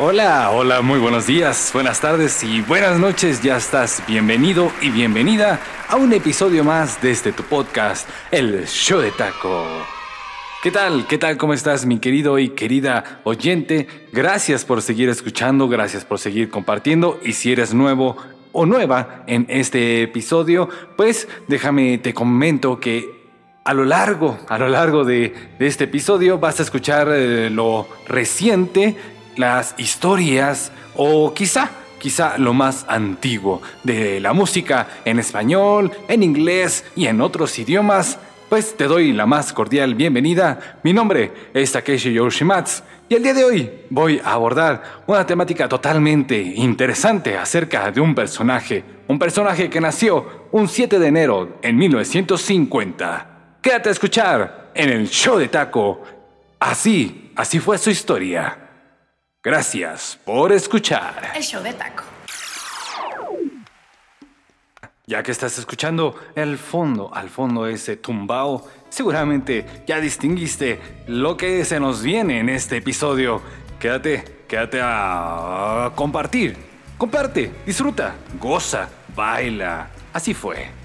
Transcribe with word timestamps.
Hola, 0.00 0.52
hola, 0.52 0.80
muy 0.80 1.00
buenos 1.00 1.26
días, 1.26 1.72
buenas 1.74 2.00
tardes 2.00 2.44
y 2.44 2.60
buenas 2.60 3.00
noches. 3.00 3.42
Ya 3.42 3.56
estás 3.56 4.00
bienvenido 4.06 4.70
y 4.80 4.90
bienvenida 4.90 5.58
a 5.88 5.96
un 5.96 6.12
episodio 6.12 6.62
más 6.62 7.02
de 7.02 7.10
este 7.10 7.32
tu 7.32 7.42
podcast, 7.42 8.08
El 8.30 8.64
Show 8.68 9.00
de 9.00 9.10
Taco. 9.10 9.66
¿Qué 10.62 10.70
tal? 10.70 11.08
¿Qué 11.08 11.18
tal? 11.18 11.36
¿Cómo 11.36 11.52
estás, 11.52 11.84
mi 11.84 11.98
querido 11.98 12.38
y 12.38 12.50
querida 12.50 13.22
oyente? 13.24 13.88
Gracias 14.12 14.64
por 14.64 14.82
seguir 14.82 15.08
escuchando, 15.08 15.68
gracias 15.68 16.04
por 16.04 16.20
seguir 16.20 16.48
compartiendo 16.48 17.18
y 17.24 17.32
si 17.32 17.50
eres 17.50 17.74
nuevo 17.74 18.16
o 18.52 18.66
nueva 18.66 19.24
en 19.26 19.46
este 19.48 20.02
episodio, 20.02 20.68
pues 20.96 21.26
déjame 21.48 21.98
te 21.98 22.14
comento 22.14 22.78
que 22.78 23.18
a 23.64 23.74
lo 23.74 23.84
largo, 23.84 24.38
a 24.48 24.58
lo 24.58 24.68
largo 24.68 25.04
de, 25.04 25.34
este 25.58 25.84
episodio 25.84 26.38
vas 26.38 26.60
a 26.60 26.62
escuchar 26.62 27.08
eh, 27.10 27.50
lo 27.50 27.88
reciente 28.06 28.96
las 29.38 29.74
historias 29.78 30.72
o 30.96 31.32
quizá, 31.32 31.70
quizá 31.98 32.36
lo 32.36 32.52
más 32.52 32.84
antiguo 32.88 33.62
de 33.84 34.20
la 34.20 34.32
música 34.32 34.88
en 35.04 35.18
español, 35.18 35.90
en 36.08 36.22
inglés 36.22 36.84
y 36.96 37.06
en 37.06 37.20
otros 37.20 37.58
idiomas, 37.58 38.18
pues 38.48 38.76
te 38.76 38.84
doy 38.84 39.12
la 39.12 39.26
más 39.26 39.52
cordial 39.52 39.94
bienvenida. 39.94 40.80
Mi 40.82 40.92
nombre 40.92 41.32
es 41.54 41.72
Takeshi 41.72 42.12
Yoshimatsu 42.12 42.82
y 43.08 43.14
el 43.14 43.22
día 43.22 43.34
de 43.34 43.44
hoy 43.44 43.70
voy 43.90 44.20
a 44.24 44.32
abordar 44.32 45.02
una 45.06 45.24
temática 45.24 45.68
totalmente 45.68 46.38
interesante 46.38 47.36
acerca 47.36 47.90
de 47.90 48.00
un 48.00 48.14
personaje, 48.14 48.84
un 49.06 49.18
personaje 49.18 49.70
que 49.70 49.80
nació 49.80 50.48
un 50.50 50.66
7 50.66 50.98
de 50.98 51.06
enero 51.06 51.58
en 51.62 51.76
1950. 51.76 53.56
Quédate 53.62 53.88
a 53.88 53.92
escuchar 53.92 54.70
en 54.74 54.90
el 54.90 55.08
show 55.08 55.38
de 55.38 55.48
Taco. 55.48 56.02
Así, 56.58 57.32
así 57.36 57.60
fue 57.60 57.78
su 57.78 57.90
historia. 57.90 58.67
Gracias 59.42 60.18
por 60.24 60.50
escuchar. 60.50 61.32
El 61.34 61.42
show 61.44 61.62
de 61.62 61.72
taco. 61.72 62.02
Ya 65.06 65.22
que 65.22 65.30
estás 65.30 65.56
escuchando 65.58 66.16
el 66.34 66.58
fondo, 66.58 67.14
al 67.14 67.30
fondo 67.30 67.66
ese 67.66 67.96
tumbao, 67.96 68.68
seguramente 68.88 69.64
ya 69.86 70.00
distinguiste 70.00 70.80
lo 71.06 71.36
que 71.36 71.64
se 71.64 71.78
nos 71.78 72.02
viene 72.02 72.40
en 72.40 72.48
este 72.48 72.78
episodio. 72.78 73.40
Quédate, 73.78 74.44
quédate 74.48 74.80
a 74.82 75.92
compartir. 75.94 76.56
Comparte, 76.98 77.52
disfruta, 77.64 78.16
goza, 78.40 78.88
baila. 79.14 79.88
Así 80.12 80.34
fue. 80.34 80.77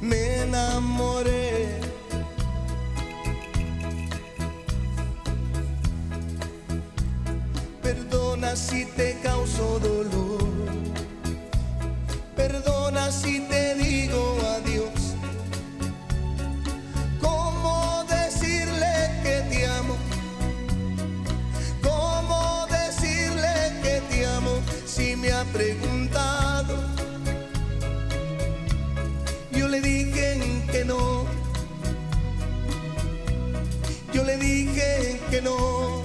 Me 0.00 0.42
enamoré. 0.42 1.78
Perdona 7.82 8.56
si 8.56 8.84
te 8.96 9.16
causo 9.22 9.78
dolor. 9.78 10.40
Perdona 12.34 13.12
si 13.12 13.40
te 13.48 13.74
digo 13.76 14.38
adiós. 14.56 15.14
¿Cómo 17.20 18.04
decirle 18.08 18.94
que 19.22 19.36
te 19.50 19.66
amo? 19.66 19.96
¿Cómo 21.82 22.66
decirle 22.68 23.54
que 23.82 24.02
te 24.10 24.26
amo 24.26 24.60
si 24.84 25.14
me 25.14 25.30
ha 25.32 25.44
preguntado? 25.44 25.89
No. 30.84 31.26
Yo 34.12 34.24
le 34.24 34.36
dije 34.36 35.20
que 35.30 35.42
no. 35.42 36.02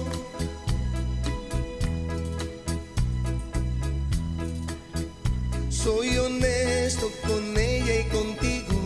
Soy 5.68 6.16
honesto 6.18 7.10
con 7.26 7.56
ella 7.56 8.00
y 8.00 8.04
contigo. 8.08 8.76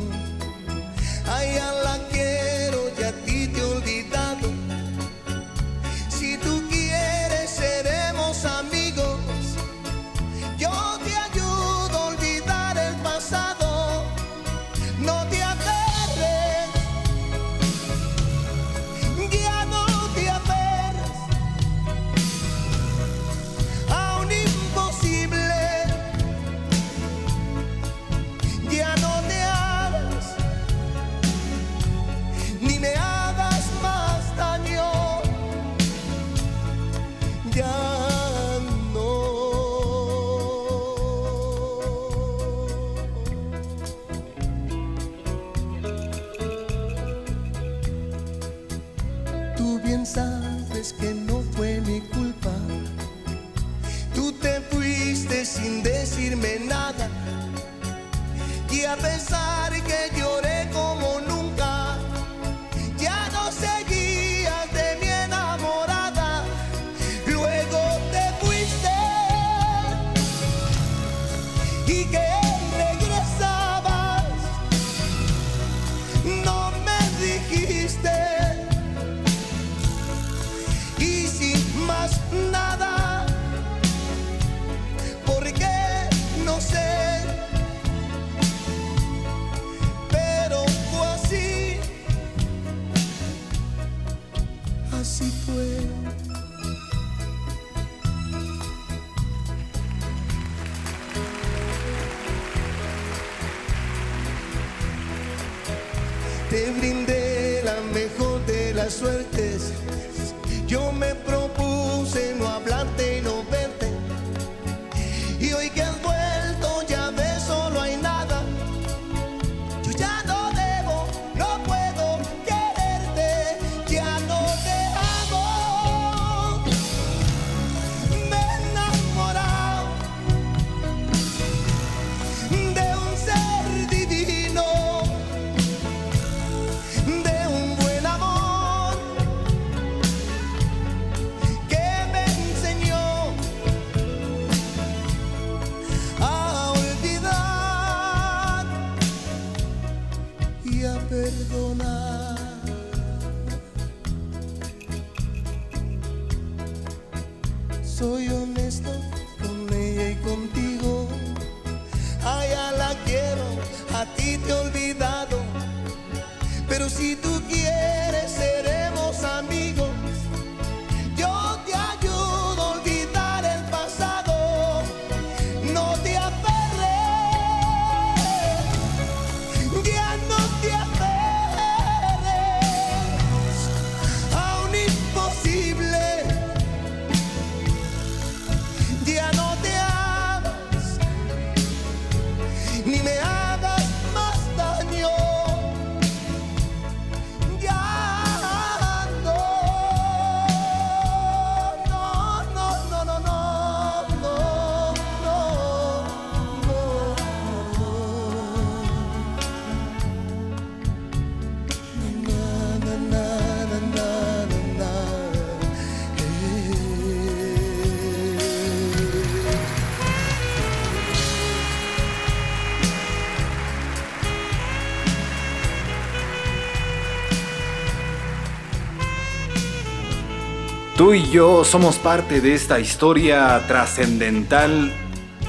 Tú 231.10 231.14
y 231.14 231.28
yo 231.28 231.64
somos 231.64 231.96
parte 231.96 232.40
de 232.40 232.54
esta 232.54 232.78
historia 232.78 233.60
trascendental 233.66 234.92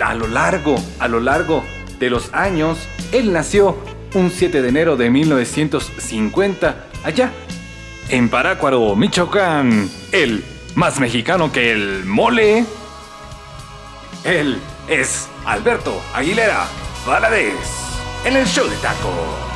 a 0.03 0.15
lo 0.15 0.25
largo, 0.25 0.75
a 0.97 1.07
lo 1.07 1.19
largo 1.19 1.63
de 1.99 2.09
los 2.09 2.33
años. 2.33 2.79
Él 3.11 3.31
nació 3.31 3.77
un 4.15 4.31
7 4.31 4.59
de 4.59 4.69
enero 4.69 4.97
de 4.97 5.11
1950 5.11 6.87
allá 7.03 7.31
en 8.09 8.27
Parácuaro, 8.29 8.95
Michoacán. 8.95 9.87
Él, 10.11 10.43
más 10.73 10.99
mexicano 10.99 11.51
que 11.51 11.71
el 11.71 12.05
mole. 12.05 12.65
Él 14.23 14.57
es 14.87 15.29
Alberto 15.45 16.01
Aguilera 16.15 16.65
Valadez 17.05 17.53
en 18.25 18.35
el 18.35 18.47
show 18.47 18.67
de 18.67 18.77
taco. 18.77 19.50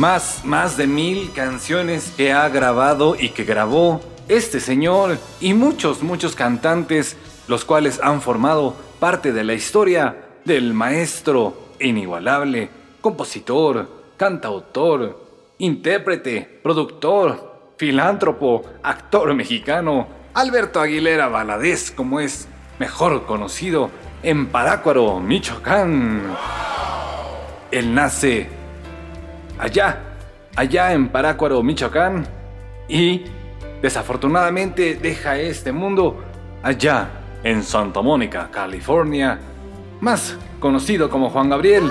Más, 0.00 0.46
más 0.46 0.78
de 0.78 0.86
mil 0.86 1.30
canciones 1.34 2.14
que 2.16 2.32
ha 2.32 2.48
grabado 2.48 3.16
y 3.20 3.28
que 3.28 3.44
grabó 3.44 4.00
este 4.28 4.58
señor 4.58 5.18
y 5.42 5.52
muchos, 5.52 6.02
muchos 6.02 6.34
cantantes, 6.34 7.18
los 7.48 7.66
cuales 7.66 8.00
han 8.02 8.22
formado 8.22 8.74
parte 8.98 9.30
de 9.30 9.44
la 9.44 9.52
historia 9.52 10.16
del 10.46 10.72
maestro 10.72 11.74
inigualable, 11.80 12.70
compositor, 13.02 14.14
cantautor, 14.16 15.52
intérprete, 15.58 16.60
productor, 16.62 17.74
filántropo, 17.76 18.62
actor 18.82 19.34
mexicano, 19.34 20.08
Alberto 20.32 20.80
Aguilera 20.80 21.28
Valadez, 21.28 21.90
como 21.90 22.20
es 22.20 22.48
mejor 22.78 23.26
conocido 23.26 23.90
en 24.22 24.46
Parácuaro, 24.46 25.20
Michoacán. 25.20 26.22
Él 27.70 27.94
nace 27.94 28.59
allá, 29.60 29.98
allá 30.56 30.92
en 30.92 31.08
Parácuaro, 31.08 31.62
Michoacán, 31.62 32.26
y 32.88 33.24
desafortunadamente 33.82 34.96
deja 34.96 35.38
este 35.38 35.70
mundo 35.70 36.24
allá 36.62 37.08
en 37.44 37.62
Santa 37.62 38.00
Mónica, 38.02 38.48
California, 38.50 39.38
más 40.00 40.36
conocido 40.58 41.08
como 41.08 41.30
Juan 41.30 41.50
Gabriel. 41.50 41.90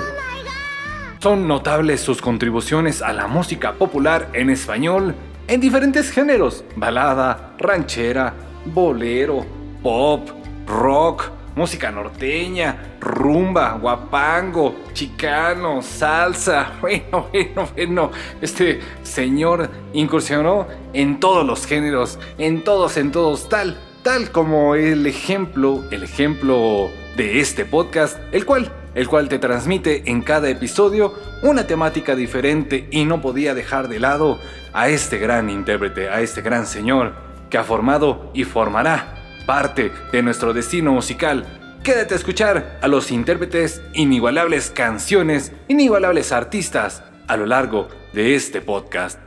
Son 1.19 1.47
notables 1.47 2.01
sus 2.01 2.21
contribuciones 2.21 3.01
a 3.01 3.13
la 3.13 3.27
música 3.27 3.73
popular 3.73 4.29
en 4.33 4.49
español 4.49 5.15
en 5.47 5.59
diferentes 5.59 6.11
géneros, 6.11 6.63
balada, 6.75 7.55
ranchera, 7.57 8.33
bolero, 8.65 9.45
pop, 9.81 10.29
rock, 10.67 11.31
música 11.59 11.91
norteña, 11.91 12.95
rumba, 13.01 13.73
guapango, 13.73 14.75
chicano, 14.93 15.81
salsa. 15.81 16.71
Bueno, 16.81 17.27
bueno, 17.33 17.69
bueno. 17.75 18.11
Este 18.39 18.79
señor 19.03 19.69
incursionó 19.91 20.67
en 20.93 21.19
todos 21.19 21.45
los 21.45 21.65
géneros, 21.67 22.17
en 22.37 22.63
todos, 22.63 22.95
en 22.95 23.11
todos, 23.11 23.49
tal, 23.49 23.77
tal 24.03 24.31
como 24.31 24.75
el 24.75 25.05
ejemplo, 25.05 25.83
el 25.91 26.03
ejemplo 26.03 26.89
de 27.17 27.41
este 27.41 27.65
podcast, 27.65 28.17
el 28.31 28.45
cual, 28.45 28.71
el 28.95 29.09
cual 29.09 29.27
te 29.27 29.37
transmite 29.37 30.09
en 30.09 30.21
cada 30.21 30.49
episodio 30.49 31.13
una 31.43 31.67
temática 31.67 32.15
diferente 32.15 32.87
y 32.89 33.03
no 33.03 33.21
podía 33.21 33.53
dejar 33.53 33.89
de 33.89 33.99
lado 33.99 34.39
a 34.71 34.87
este 34.87 35.17
gran 35.17 35.49
intérprete, 35.49 36.07
a 36.07 36.21
este 36.21 36.41
gran 36.41 36.65
señor 36.65 37.15
que 37.49 37.57
ha 37.57 37.65
formado 37.65 38.31
y 38.33 38.45
formará 38.45 39.18
parte 39.49 39.91
de 40.11 40.21
nuestro 40.21 40.53
destino 40.53 40.91
musical. 40.91 41.43
Quédate 41.81 42.13
a 42.13 42.17
escuchar 42.17 42.77
a 42.83 42.87
los 42.87 43.09
intérpretes 43.09 43.81
inigualables 43.93 44.69
canciones, 44.69 45.53
inigualables 45.67 46.31
artistas 46.31 47.03
a 47.27 47.35
lo 47.35 47.47
largo 47.47 47.87
de 48.13 48.35
este 48.35 48.61
podcast. 48.61 49.19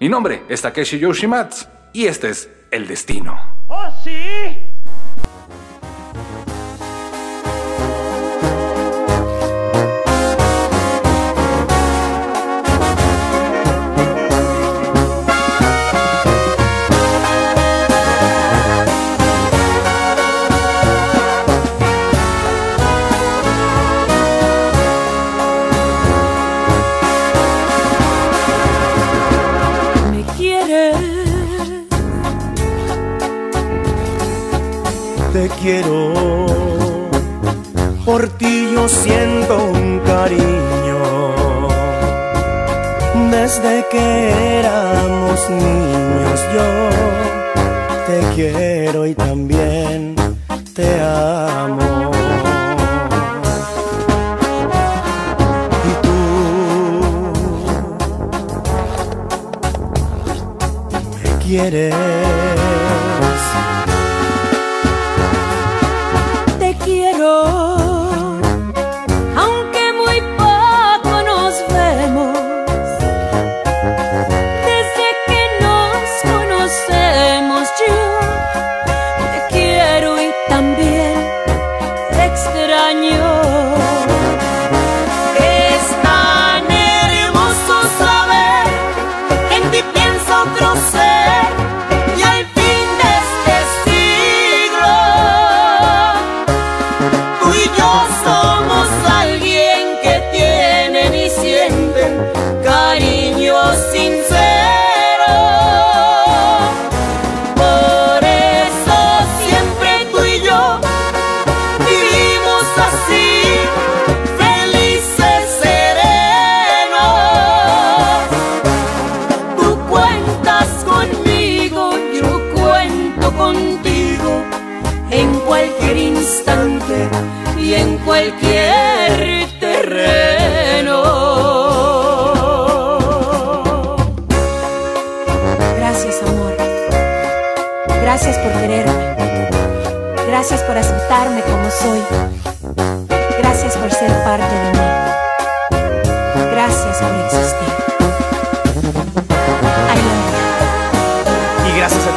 Mi 0.00 0.08
nombre 0.08 0.42
es 0.48 0.62
Takeshi 0.62 0.98
Yoshimatsu 0.98 1.66
y 1.92 2.06
este 2.06 2.30
es 2.30 2.50
El 2.72 2.88
Destino. 2.88 3.38
¡Oh, 3.68 3.88
sí! 4.02 4.27
Quiero. 35.60 36.46
Por 38.04 38.28
ti 38.38 38.70
yo 38.72 38.88
siento 38.88 39.56
un 39.56 40.00
cariño. 40.00 40.98
Desde 43.30 43.84
que 43.90 44.58
éramos 44.60 45.50
niños 45.50 46.40
yo 46.54 46.68
te 48.06 48.20
quiero 48.34 49.06
y 49.06 49.14
también 49.14 50.14
te 50.74 51.00
amo. 51.00 52.10
Y 55.88 55.92
tú 56.02 56.18
quieres. 61.44 62.27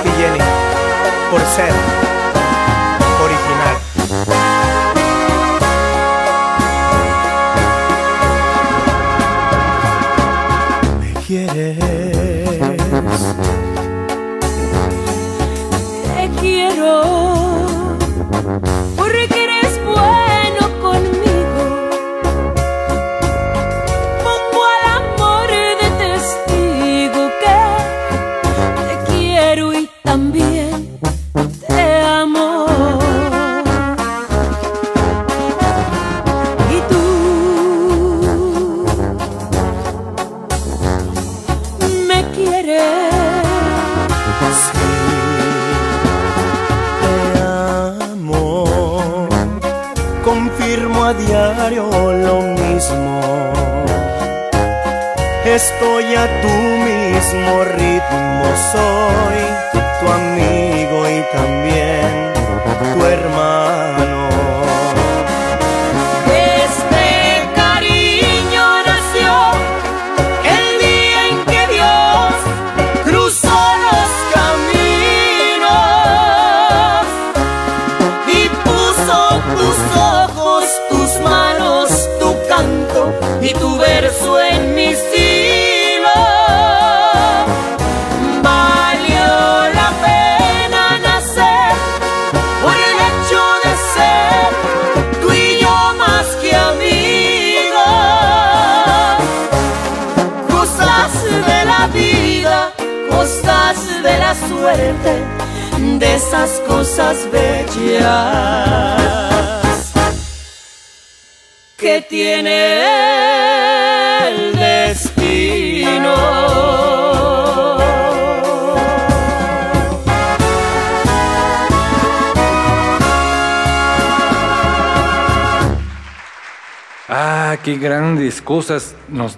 Jenny, 0.10 0.40
por 1.30 1.42
ser 1.42 2.11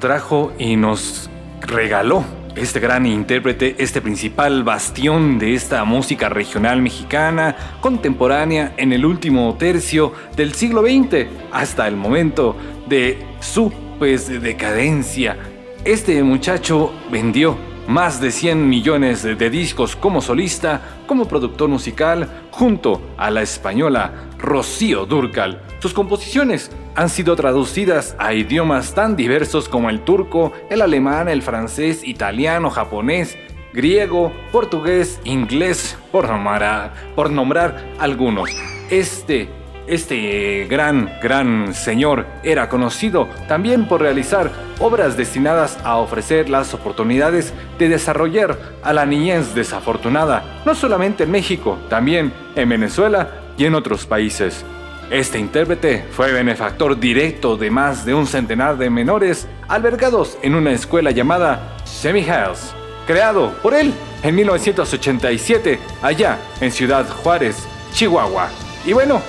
trajo 0.04 0.52
y 0.60 0.76
nos 0.76 1.30
regaló 1.62 2.26
este 2.58 2.82
gran 2.82 3.06
intérprete, 3.06 3.78
este 3.80 4.02
principal 4.02 4.66
bastión 4.66 5.40
de 5.40 5.54
esta 5.54 5.86
música 5.86 6.28
regional 6.28 6.82
mexicana 6.82 7.56
contemporánea 7.80 8.74
en 8.76 8.92
el 8.92 9.06
último 9.06 9.56
tercio 9.58 10.12
del 10.36 10.56
siglo 10.56 10.82
XX 10.82 11.28
hasta 11.54 11.88
el 11.88 11.96
momento 11.96 12.58
de 12.86 13.26
su 13.40 13.72
pues 13.98 14.28
decadencia. 14.42 15.38
Este 15.86 16.22
muchacho 16.22 16.92
vendió 17.10 17.56
más 17.88 18.20
de 18.20 18.32
100 18.32 18.68
millones 18.68 19.24
de 19.24 19.50
discos 19.50 19.96
como 19.96 20.22
solista, 20.22 20.82
como 21.08 21.30
productor 21.30 21.70
musical, 21.70 22.30
junto 22.52 23.02
a 23.16 23.32
la 23.32 23.42
española 23.42 24.14
Rocío 24.38 25.06
Durcal. 25.06 25.62
Sus 25.80 25.94
composiciones 25.94 26.72
han 26.96 27.10
sido 27.10 27.36
traducidas 27.36 28.16
a 28.20 28.34
idiomas 28.34 28.94
tan 28.94 29.16
diversos 29.16 29.68
como 29.68 29.90
el 29.90 30.02
turco, 30.02 30.54
el 30.70 30.82
alemán, 30.82 31.28
el 31.28 31.42
francés, 31.42 32.04
italiano, 32.04 32.70
japonés, 32.70 33.38
griego, 33.74 34.32
portugués, 34.52 35.20
inglés, 35.24 35.98
por 36.12 36.30
nombrar, 36.30 36.94
por 37.16 37.32
nombrar 37.32 37.94
algunos. 38.00 38.50
Este 38.90 39.50
este 39.86 40.66
gran, 40.70 41.12
gran 41.22 41.74
señor 41.74 42.26
era 42.42 42.70
conocido 42.70 43.28
también 43.50 43.86
por 43.86 44.00
realizar 44.00 44.50
obras 44.80 45.18
destinadas 45.18 45.78
a 45.84 45.98
ofrecer 45.98 46.50
las 46.50 46.74
oportunidades 46.74 47.54
de 47.78 47.90
desarrollar 47.90 48.58
a 48.82 48.94
la 48.94 49.06
niñez 49.06 49.54
desafortunada, 49.54 50.62
no 50.66 50.74
solamente 50.74 51.26
en 51.26 51.32
México, 51.32 51.78
también 51.90 52.32
en 52.56 52.70
Venezuela 52.70 53.42
y 53.58 53.66
en 53.66 53.76
otros 53.76 54.06
países. 54.06 54.64
Este 55.10 55.38
intérprete 55.38 56.06
fue 56.12 56.32
benefactor 56.32 57.00
directo 57.00 57.56
de 57.56 57.70
más 57.70 58.06
de 58.06 58.14
un 58.14 58.26
centenar 58.26 58.78
de 58.78 58.90
menores 58.90 59.48
albergados 59.68 60.38
en 60.42 60.56
una 60.56 60.72
escuela 60.72 61.12
llamada 61.12 61.78
Semi 61.84 62.24
House, 62.24 62.74
creado 63.06 63.54
por 63.62 63.74
él 63.74 63.94
en 64.24 64.36
1987 64.36 65.80
allá 66.02 66.40
en 66.62 66.72
Ciudad 66.72 67.08
Juárez, 67.08 67.58
Chihuahua. 67.94 68.50
Y 68.86 68.94
bueno, 68.94 69.22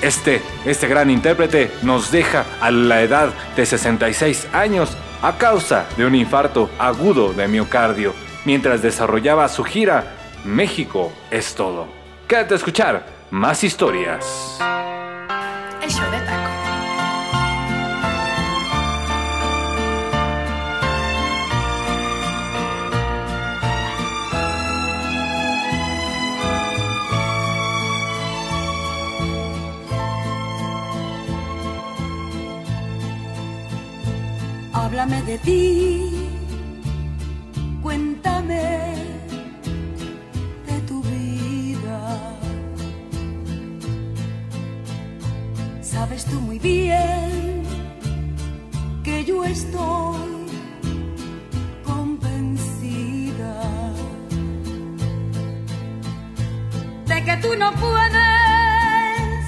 este, 0.00 0.40
este 0.64 0.86
gran 0.86 1.10
intérprete 1.10 1.72
nos 1.82 2.10
deja 2.10 2.46
a 2.60 2.70
la 2.70 3.02
edad 3.02 3.30
de 3.56 3.66
66 3.66 4.48
años 4.52 4.96
a 5.20 5.36
causa 5.36 5.86
de 5.96 6.06
un 6.06 6.14
infarto 6.14 6.70
agudo 6.78 7.32
de 7.32 7.48
miocardio 7.48 8.14
mientras 8.44 8.80
desarrollaba 8.80 9.48
su 9.48 9.64
gira 9.64 10.14
México 10.44 11.12
es 11.30 11.54
todo. 11.54 11.88
Quédate 12.26 12.54
a 12.54 12.56
escuchar 12.56 13.06
más 13.30 13.64
historias. 13.64 14.58
El. 15.88 16.28
Háblame 34.74 35.22
de 35.22 35.38
ti, 35.38 36.28
cuéntame 37.82 38.97
Sabes 45.98 46.24
tú 46.26 46.40
muy 46.40 46.60
bien 46.60 47.64
que 49.02 49.24
yo 49.24 49.42
estoy 49.42 50.46
convencida 51.84 53.56
de 57.04 57.24
que 57.24 57.36
tú 57.38 57.48
no 57.58 57.72
puedes, 57.72 59.44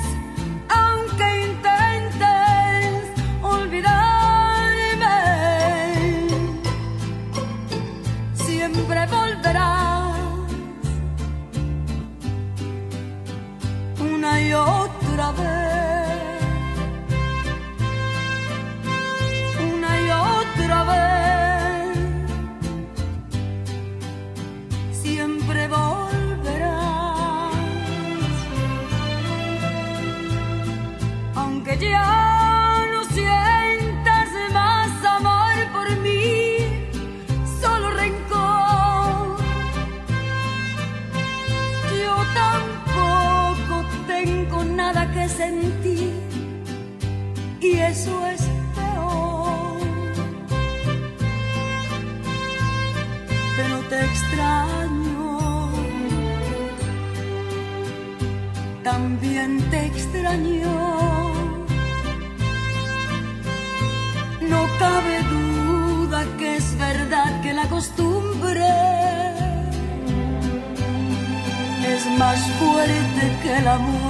aunque 0.69 1.26
intentes 1.50 3.04
olvidarme, 3.42 5.19
siempre 8.35 9.07
volverás 9.07 10.19
una 14.00 14.40
y 14.42 14.52
otra 14.52 15.30
vez, 15.30 15.60
eso 47.90 48.26
es 48.26 48.42
peor. 48.76 49.80
Pero 53.56 53.76
te 53.90 53.99
extraño, 54.11 55.70
también 58.85 59.50
te 59.70 59.87
extraño. 59.87 60.76
No 64.53 64.61
cabe 64.79 65.16
duda 65.35 66.20
que 66.38 66.57
es 66.57 66.79
verdad 66.79 67.42
que 67.42 67.53
la 67.53 67.66
costumbre 67.68 68.70
es 71.92 72.03
más 72.18 72.40
fuerte 72.59 73.22
que 73.42 73.59
el 73.59 73.68
amor. 73.68 74.10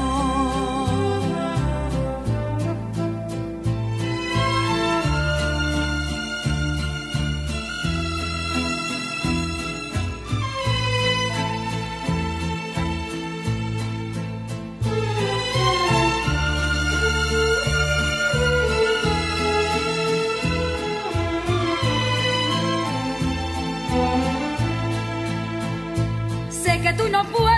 Tú 27.01 27.09
no 27.09 27.25
puedes, 27.25 27.50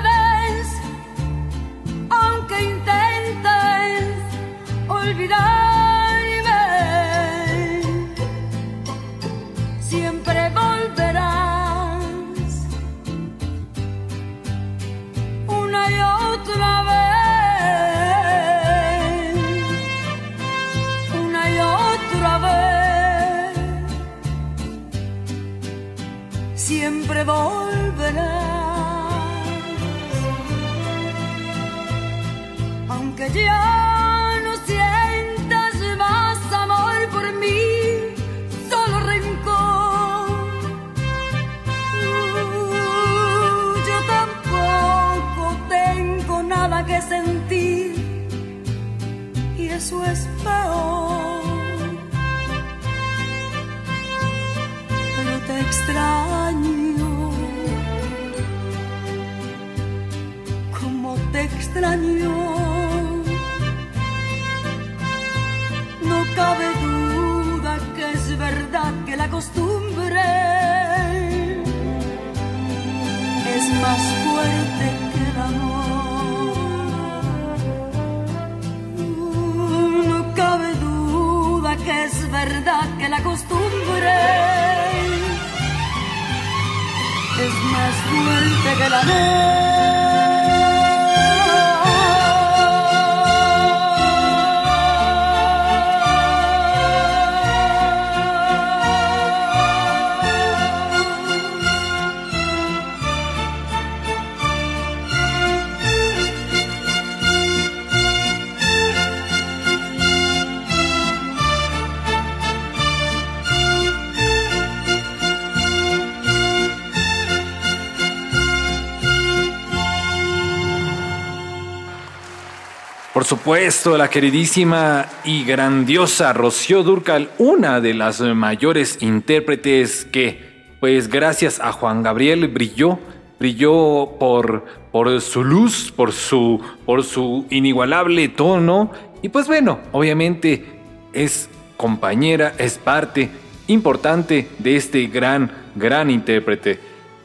supuesto, 123.43 123.99
la 123.99 124.09
queridísima 124.09 125.07
y 125.25 125.43
grandiosa 125.43 126.33
Rocío 126.33 126.85
Durcal, 126.85 127.29
una 127.39 127.81
de 127.81 127.93
las 127.93 128.21
mayores 128.21 128.99
intérpretes 129.01 130.05
que, 130.05 130.77
pues 130.79 131.09
gracias 131.09 131.59
a 131.59 131.73
Juan 131.73 132.05
Gabriel, 132.05 132.47
brilló, 132.47 133.01
brilló 133.41 134.11
por, 134.21 134.65
por 134.93 135.21
su 135.21 135.43
luz, 135.43 135.91
por 135.91 136.13
su, 136.13 136.61
por 136.87 137.03
su 137.03 137.45
inigualable 137.51 138.29
tono. 138.29 138.93
Y 139.23 139.29
pues 139.29 139.49
bueno, 139.49 139.81
obviamente 139.91 140.65
es 141.13 141.49
compañera, 141.77 142.55
es 142.59 142.79
parte 142.79 143.29
importante 143.67 144.51
de 144.61 144.77
este 144.77 145.09
gran, 145.09 145.51
gran 145.75 146.11
intérprete. 146.11 146.79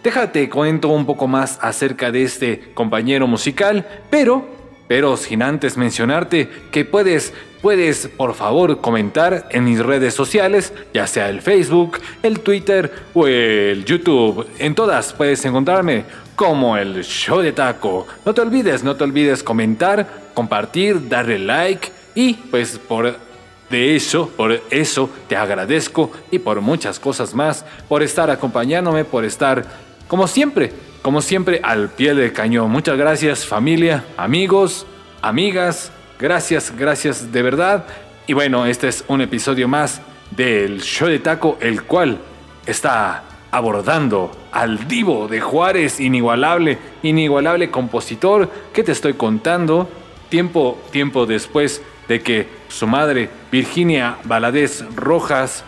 Déjate 0.04 0.50
cuento 0.50 0.88
un 0.88 1.06
poco 1.06 1.28
más 1.28 1.60
acerca 1.62 2.12
de 2.12 2.24
este 2.24 2.72
compañero 2.74 3.28
musical, 3.28 3.88
pero 4.10 4.57
pero 4.88 5.18
sin 5.18 5.42
antes 5.42 5.78
mencionarte 5.78 6.50
que 6.72 6.86
puedes, 6.86 7.34
puedes 7.62 8.08
por 8.08 8.34
favor 8.34 8.80
comentar 8.82 9.48
en 9.52 9.66
mis 9.66 9.80
redes 9.80 10.14
sociales, 10.14 10.74
ya 10.94 11.08
sea 11.08 11.30
el 11.30 11.42
Facebook, 11.42 12.00
el 12.24 12.40
Twitter 12.40 12.92
o 13.14 13.28
el 13.28 13.86
YouTube. 13.86 14.48
En 14.60 14.76
todas 14.76 15.14
puedes 15.14 15.44
encontrarme 15.46 16.06
como 16.36 16.78
el 16.78 17.04
show 17.04 17.42
de 17.42 17.52
taco. 17.52 18.08
No 18.26 18.34
te 18.34 18.42
olvides, 18.42 18.84
no 18.84 18.96
te 18.96 19.04
olvides 19.04 19.44
comentar, 19.44 20.08
compartir, 20.34 21.10
darle 21.10 21.40
like 21.40 21.92
y 22.16 22.36
pues 22.36 22.78
por 22.80 23.28
de 23.70 23.96
eso, 23.96 24.30
por 24.30 24.62
eso 24.70 25.10
te 25.28 25.36
agradezco 25.36 26.12
y 26.32 26.40
por 26.40 26.62
muchas 26.62 27.00
cosas 27.00 27.34
más, 27.34 27.66
por 27.90 28.02
estar 28.02 28.30
acompañándome, 28.30 29.04
por 29.04 29.26
estar 29.26 29.66
como 30.08 30.28
siempre 30.28 30.72
como 31.08 31.22
siempre, 31.22 31.62
al 31.64 31.88
pie 31.88 32.14
del 32.16 32.34
cañón. 32.34 32.70
Muchas 32.70 32.98
gracias 32.98 33.46
familia, 33.46 34.04
amigos, 34.18 34.86
amigas. 35.22 35.90
Gracias, 36.20 36.74
gracias 36.78 37.32
de 37.32 37.42
verdad. 37.42 37.86
Y 38.28 38.34
bueno, 38.34 38.66
este 38.66 38.90
es 38.90 39.06
un 39.08 39.22
episodio 39.22 39.70
más 39.70 40.02
del 40.32 40.82
show 40.82 41.08
de 41.08 41.20
taco, 41.20 41.58
el 41.62 41.84
cual 41.84 42.18
está 42.66 43.24
abordando 43.52 44.32
al 44.52 44.90
divo 44.90 45.30
de 45.30 45.40
Juárez, 45.40 46.02
inigualable, 46.02 46.78
inigualable 47.04 47.72
compositor 47.72 48.52
que 48.74 48.84
te 48.84 48.92
estoy 48.92 49.14
contando 49.14 49.90
tiempo, 50.28 50.78
tiempo 50.92 51.26
después 51.26 51.82
de 52.10 52.22
que 52.22 52.50
su 52.68 52.86
madre, 52.86 53.30
Virginia 53.50 54.18
Valadez 54.26 54.84
Rojas, 54.94 55.64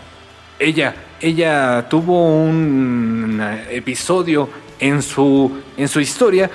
ella, 0.60 0.96
ella 1.22 1.88
tuvo 1.90 2.44
un 2.44 3.42
episodio 3.70 4.50
en 4.80 5.02
su, 5.02 5.60
en 5.78 5.88
su 5.88 6.00
historia, 6.00 6.50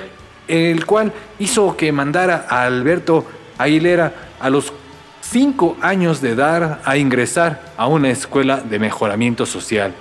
el 0.48 0.85
cual 0.87 1.12
hizo 1.38 1.77
que 1.77 1.92
mandara 1.92 2.46
a 2.48 2.64
Alberto 2.64 3.27
Aguilera 3.59 4.14
a 4.40 4.50
los 4.50 4.72
cinco 5.20 5.77
años 5.81 6.20
de 6.20 6.31
edad 6.31 6.81
a 6.85 6.96
ingresar 6.96 7.72
a 7.77 7.87
una 7.87 8.11
escuela 8.11 8.59
de 8.59 8.79
mejoramiento 8.79 9.46
social. 9.46 9.94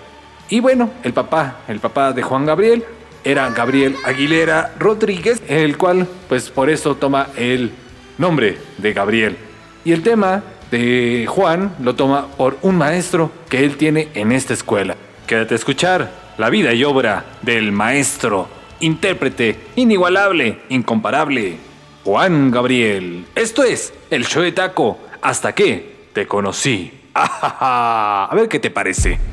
Y 0.49 0.60
bueno, 0.60 0.91
el 1.04 1.13
papá, 1.13 1.60
el 1.67 1.80
papá 1.80 2.13
de 2.13 2.21
Juan 2.21 2.45
Gabriel, 2.45 2.84
era 3.23 3.49
Gabriel 3.52 3.95
Aguilera 4.04 4.73
Rodríguez, 4.78 5.41
el 5.47 5.78
cual 5.78 6.08
pues 6.28 6.49
por 6.49 6.69
eso 6.69 6.95
toma 6.95 7.28
el 7.38 7.71
nombre 8.17 8.58
de 8.78 8.93
Gabriel. 8.93 9.38
Y 9.86 9.93
el 9.93 10.04
tema 10.04 10.43
de 10.71 11.26
Juan 11.28 11.76
lo 11.82 11.95
toma 11.95 12.28
por 12.38 12.58
un 12.62 12.78
maestro 12.78 13.32
que 13.49 13.63
él 13.63 13.78
tiene 13.78 14.10
en 14.13 14.32
esta 14.32 14.54
escuela. 14.54 14.95
Quédate 15.28 15.54
a 15.54 15.58
escuchar 15.58 16.12
la 16.38 16.49
vida 16.49 16.73
y 16.73 16.84
obra 16.84 17.26
del 17.41 17.71
maestro, 17.71 18.47
intérprete, 18.80 19.60
inigualable, 19.76 20.60
incomparable, 20.69 21.58
Juan 22.04 22.52
Gabriel. 22.52 23.26
Esto 23.36 23.63
es 23.63 23.93
el 24.10 24.26
show 24.26 24.43
de 24.43 24.52
taco 24.52 24.99
hasta 25.21 25.54
que 25.54 26.08
te 26.13 26.28
conocí. 26.28 26.91
A 27.15 28.30
ver 28.34 28.49
qué 28.49 28.60
te 28.60 28.71
parece. 28.71 29.33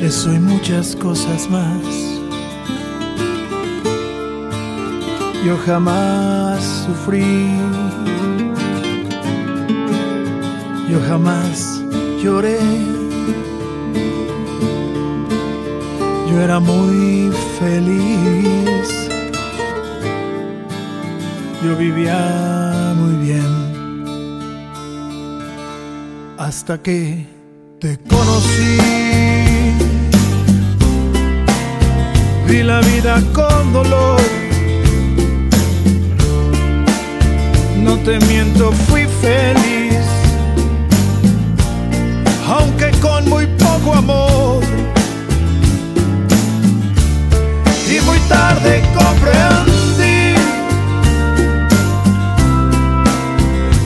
Eso 0.00 0.32
y 0.32 0.38
muchas 0.38 0.94
cosas 0.94 1.50
más. 1.50 1.82
Yo 5.44 5.56
jamás 5.66 6.86
sufrí. 6.86 7.48
Yo 10.88 11.00
jamás 11.08 11.82
lloré. 12.22 12.58
Yo 16.30 16.40
era 16.40 16.60
muy 16.60 17.32
feliz. 17.58 19.08
Yo 21.64 21.76
vivía 21.76 22.94
muy 22.96 23.26
bien. 23.26 23.68
Hasta 26.38 26.80
que 26.80 27.26
te 27.80 27.98
conocí. 28.08 29.17
Vi 32.48 32.62
la 32.62 32.80
vida 32.80 33.22
con 33.34 33.74
dolor. 33.74 34.20
No 37.76 37.96
te 37.98 38.18
miento, 38.20 38.72
fui 38.88 39.06
feliz. 39.20 40.00
Aunque 42.48 42.90
con 43.02 43.28
muy 43.28 43.46
poco 43.58 43.94
amor. 43.94 44.62
Y 47.86 48.00
muy 48.06 48.18
tarde 48.30 48.82
comprendí 48.94 50.34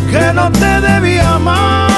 que 0.09 0.33
no 0.33 0.53
te 0.53 0.81
debía 0.81 1.35
amar. 1.35 1.91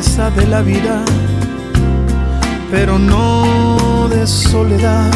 De 0.00 0.46
la 0.46 0.62
vida, 0.62 1.04
pero 2.70 2.98
no 2.98 4.08
de 4.08 4.26
soledad. 4.26 5.10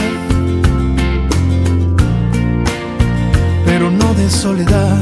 Pero 3.64 3.90
no 3.90 4.12
de 4.12 4.28
soledad. 4.28 4.98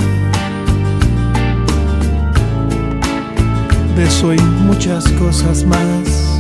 De 3.96 4.04
eso 4.04 4.32
y 4.32 4.38
muchas 4.40 5.08
cosas 5.18 5.64
más. 5.64 6.38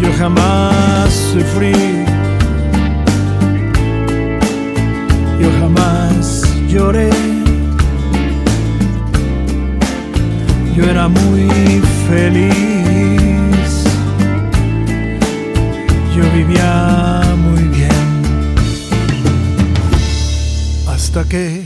Yo 0.00 0.08
jamás 0.18 1.12
sufrí. 1.32 1.72
Yo 5.40 5.48
jamás 5.60 6.42
lloré. 6.66 7.31
Yo 10.74 10.84
era 10.84 11.06
muy 11.06 11.82
feliz. 12.08 12.54
Yo 16.16 16.22
vivía 16.34 17.22
muy 17.36 17.64
bien. 17.64 17.90
Hasta 20.88 21.24
que 21.24 21.61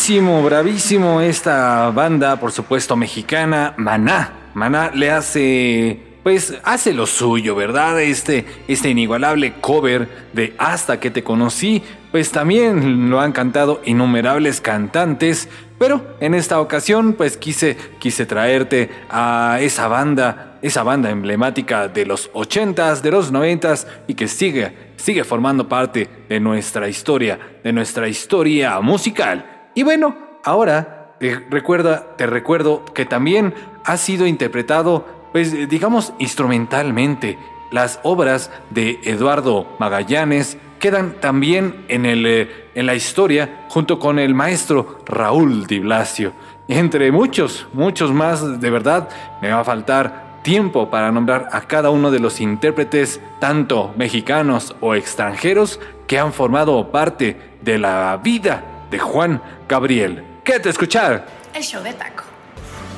Bravísimo, 0.00 0.42
bravísimo 0.42 1.20
esta 1.20 1.90
banda, 1.90 2.40
por 2.40 2.52
supuesto, 2.52 2.96
mexicana, 2.96 3.74
Maná. 3.76 4.32
Maná 4.54 4.90
le 4.94 5.10
hace, 5.10 6.00
pues, 6.22 6.54
hace 6.64 6.94
lo 6.94 7.06
suyo, 7.06 7.54
¿verdad? 7.54 8.00
Este, 8.00 8.46
este 8.66 8.88
inigualable 8.88 9.52
cover 9.60 10.08
de 10.32 10.54
Hasta 10.56 10.98
que 10.98 11.10
te 11.10 11.22
conocí, 11.22 11.82
pues 12.12 12.32
también 12.32 13.10
lo 13.10 13.20
han 13.20 13.32
cantado 13.32 13.82
innumerables 13.84 14.62
cantantes, 14.62 15.50
Pero 15.78 16.16
en 16.20 16.32
esta 16.32 16.60
ocasión, 16.60 17.12
pues 17.12 17.36
quise, 17.36 17.76
quise 17.98 18.24
traerte 18.24 18.88
a 19.10 19.58
esa 19.60 19.86
banda, 19.86 20.58
esa 20.62 20.82
banda 20.82 21.10
emblemática 21.10 21.88
de 21.88 22.06
los 22.06 22.32
80s, 22.32 23.02
de 23.02 23.10
los 23.10 23.34
90s 23.34 23.86
y 24.06 24.14
que 24.14 24.28
sigue, 24.28 24.72
sigue 24.96 25.24
formando 25.24 25.68
parte 25.68 26.08
de 26.26 26.40
nuestra 26.40 26.88
historia, 26.88 27.38
de 27.62 27.72
nuestra 27.74 28.08
historia 28.08 28.80
musical. 28.80 29.59
Y 29.74 29.82
bueno, 29.82 30.16
ahora 30.44 31.14
te, 31.20 31.38
recuerda, 31.50 32.16
te 32.16 32.26
recuerdo 32.26 32.84
que 32.86 33.04
también 33.04 33.54
ha 33.84 33.96
sido 33.96 34.26
interpretado, 34.26 35.06
pues 35.32 35.68
digamos, 35.68 36.12
instrumentalmente. 36.18 37.38
Las 37.70 38.00
obras 38.02 38.50
de 38.70 38.98
Eduardo 39.04 39.66
Magallanes 39.78 40.58
quedan 40.80 41.12
también 41.20 41.84
en, 41.88 42.04
el, 42.04 42.26
eh, 42.26 42.68
en 42.74 42.86
la 42.86 42.94
historia 42.94 43.66
junto 43.68 44.00
con 44.00 44.18
el 44.18 44.34
maestro 44.34 44.98
Raúl 45.06 45.66
Di 45.66 45.78
Blasio. 45.78 46.32
Entre 46.66 47.12
muchos, 47.12 47.68
muchos 47.72 48.12
más, 48.12 48.60
de 48.60 48.70
verdad, 48.70 49.08
me 49.40 49.50
va 49.50 49.60
a 49.60 49.64
faltar 49.64 50.40
tiempo 50.42 50.90
para 50.90 51.12
nombrar 51.12 51.48
a 51.52 51.60
cada 51.62 51.90
uno 51.90 52.10
de 52.10 52.18
los 52.18 52.40
intérpretes, 52.40 53.20
tanto 53.38 53.92
mexicanos 53.96 54.74
o 54.80 54.94
extranjeros, 54.94 55.78
que 56.06 56.18
han 56.18 56.32
formado 56.32 56.90
parte 56.90 57.36
de 57.60 57.78
la 57.78 58.18
vida 58.22 58.79
de 58.90 58.98
Juan 58.98 59.40
Gabriel. 59.68 60.24
Quédate 60.44 60.68
a 60.68 60.72
escuchar. 60.72 61.26
El 61.54 61.62
show 61.62 61.82
de 61.82 61.92
taco. 61.92 62.24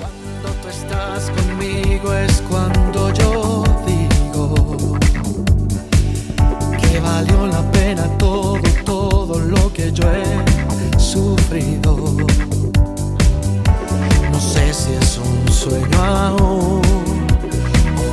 Cuando 0.00 0.60
tú 0.60 0.68
estás 0.68 1.30
conmigo 1.30 2.12
es 2.14 2.42
cuando 2.48 3.12
yo 3.12 3.64
digo 3.86 4.98
que 6.80 7.00
valió 7.00 7.46
la 7.46 7.62
pena 7.72 8.08
todo, 8.18 8.60
todo 8.84 9.38
lo 9.38 9.72
que 9.72 9.92
yo 9.92 10.04
he 10.10 10.98
sufrido. 10.98 11.96
No 14.30 14.40
sé 14.40 14.72
si 14.72 14.92
es 14.94 15.18
un 15.18 15.52
sueño 15.52 16.02
aún 16.02 16.82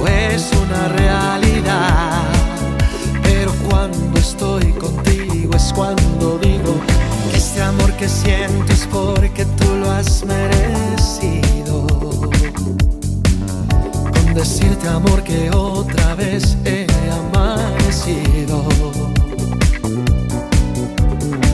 o 0.01 0.07
es 0.07 0.51
una 0.53 0.87
realidad, 0.89 2.23
pero 3.23 3.51
cuando 3.69 4.19
estoy 4.19 4.71
contigo 4.73 5.55
es 5.55 5.73
cuando 5.73 6.37
digo 6.39 6.79
que 6.85 6.88
amor 7.69 7.93
que 7.97 8.10
siento 8.10 8.73
es 8.73 8.88
porque 8.88 9.45
tú 9.45 9.75
lo 9.79 9.91
has 9.91 10.23
merecido. 10.25 11.86
Con 14.13 14.34
decirte 14.34 14.88
amor 14.88 15.21
que 15.23 15.51
otra 15.51 16.15
vez 16.15 16.58
he 16.65 16.88
amanecido. 17.21 18.63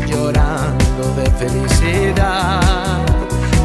Llorando 0.07 1.03
de 1.17 1.25
felicidad. 1.41 2.61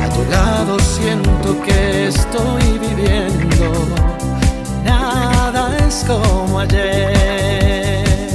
A 0.05 0.09
tu 0.15 0.23
lado 0.31 0.77
siento 0.81 1.49
que 1.63 2.09
estoy 2.09 2.67
viviendo. 2.87 3.67
Nada 4.85 5.77
es 5.87 6.05
como 6.05 6.59
ayer. 6.59 8.29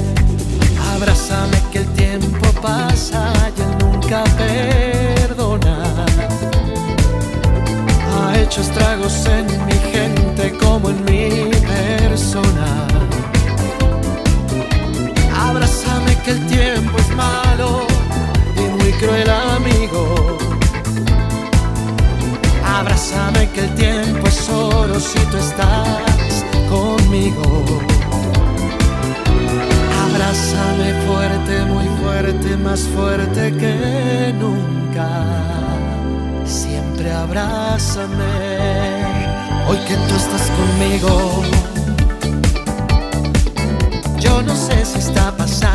Abrázame 0.96 1.58
que 1.72 1.80
el 1.80 1.88
tiempo 1.94 2.48
pasa 2.62 3.25
nunca 4.56 5.26
perdona. 5.28 6.06
Ha 8.12 8.40
hecho 8.40 8.62
estragos 8.62 9.26
en 9.26 9.46
mi 9.66 9.74
gente 9.92 10.58
como 10.58 10.90
en 10.90 11.04
mi 11.06 11.52
persona. 11.66 12.88
Abrázame 15.48 16.16
que 16.24 16.32
el 16.32 16.48
tiempo 16.48 16.98
es 16.98 17.16
malo 17.16 17.86
y 18.58 18.62
muy 18.82 18.92
cruel 18.94 19.30
amigo. 19.30 20.38
Abrázame 22.66 23.50
que 23.52 23.62
el 23.62 23.76
tiempo 23.76 24.28
es 24.28 24.50
oro 24.50 25.00
si 25.00 25.20
tú 25.32 25.38
estás 25.38 26.46
conmigo. 26.70 27.95
Abrázame 30.16 30.94
fuerte, 31.06 31.66
muy 31.66 31.86
fuerte, 32.02 32.56
más 32.56 32.80
fuerte 32.96 33.52
que 33.58 34.34
nunca. 34.40 35.10
Siempre 36.46 37.12
abrázame, 37.12 38.24
hoy 39.68 39.78
que 39.86 39.96
tú 40.08 40.16
estás 40.16 40.50
conmigo. 40.52 41.44
Yo 44.18 44.42
no 44.42 44.56
sé 44.56 44.86
si 44.86 45.00
está 45.00 45.36
pasando 45.36 45.75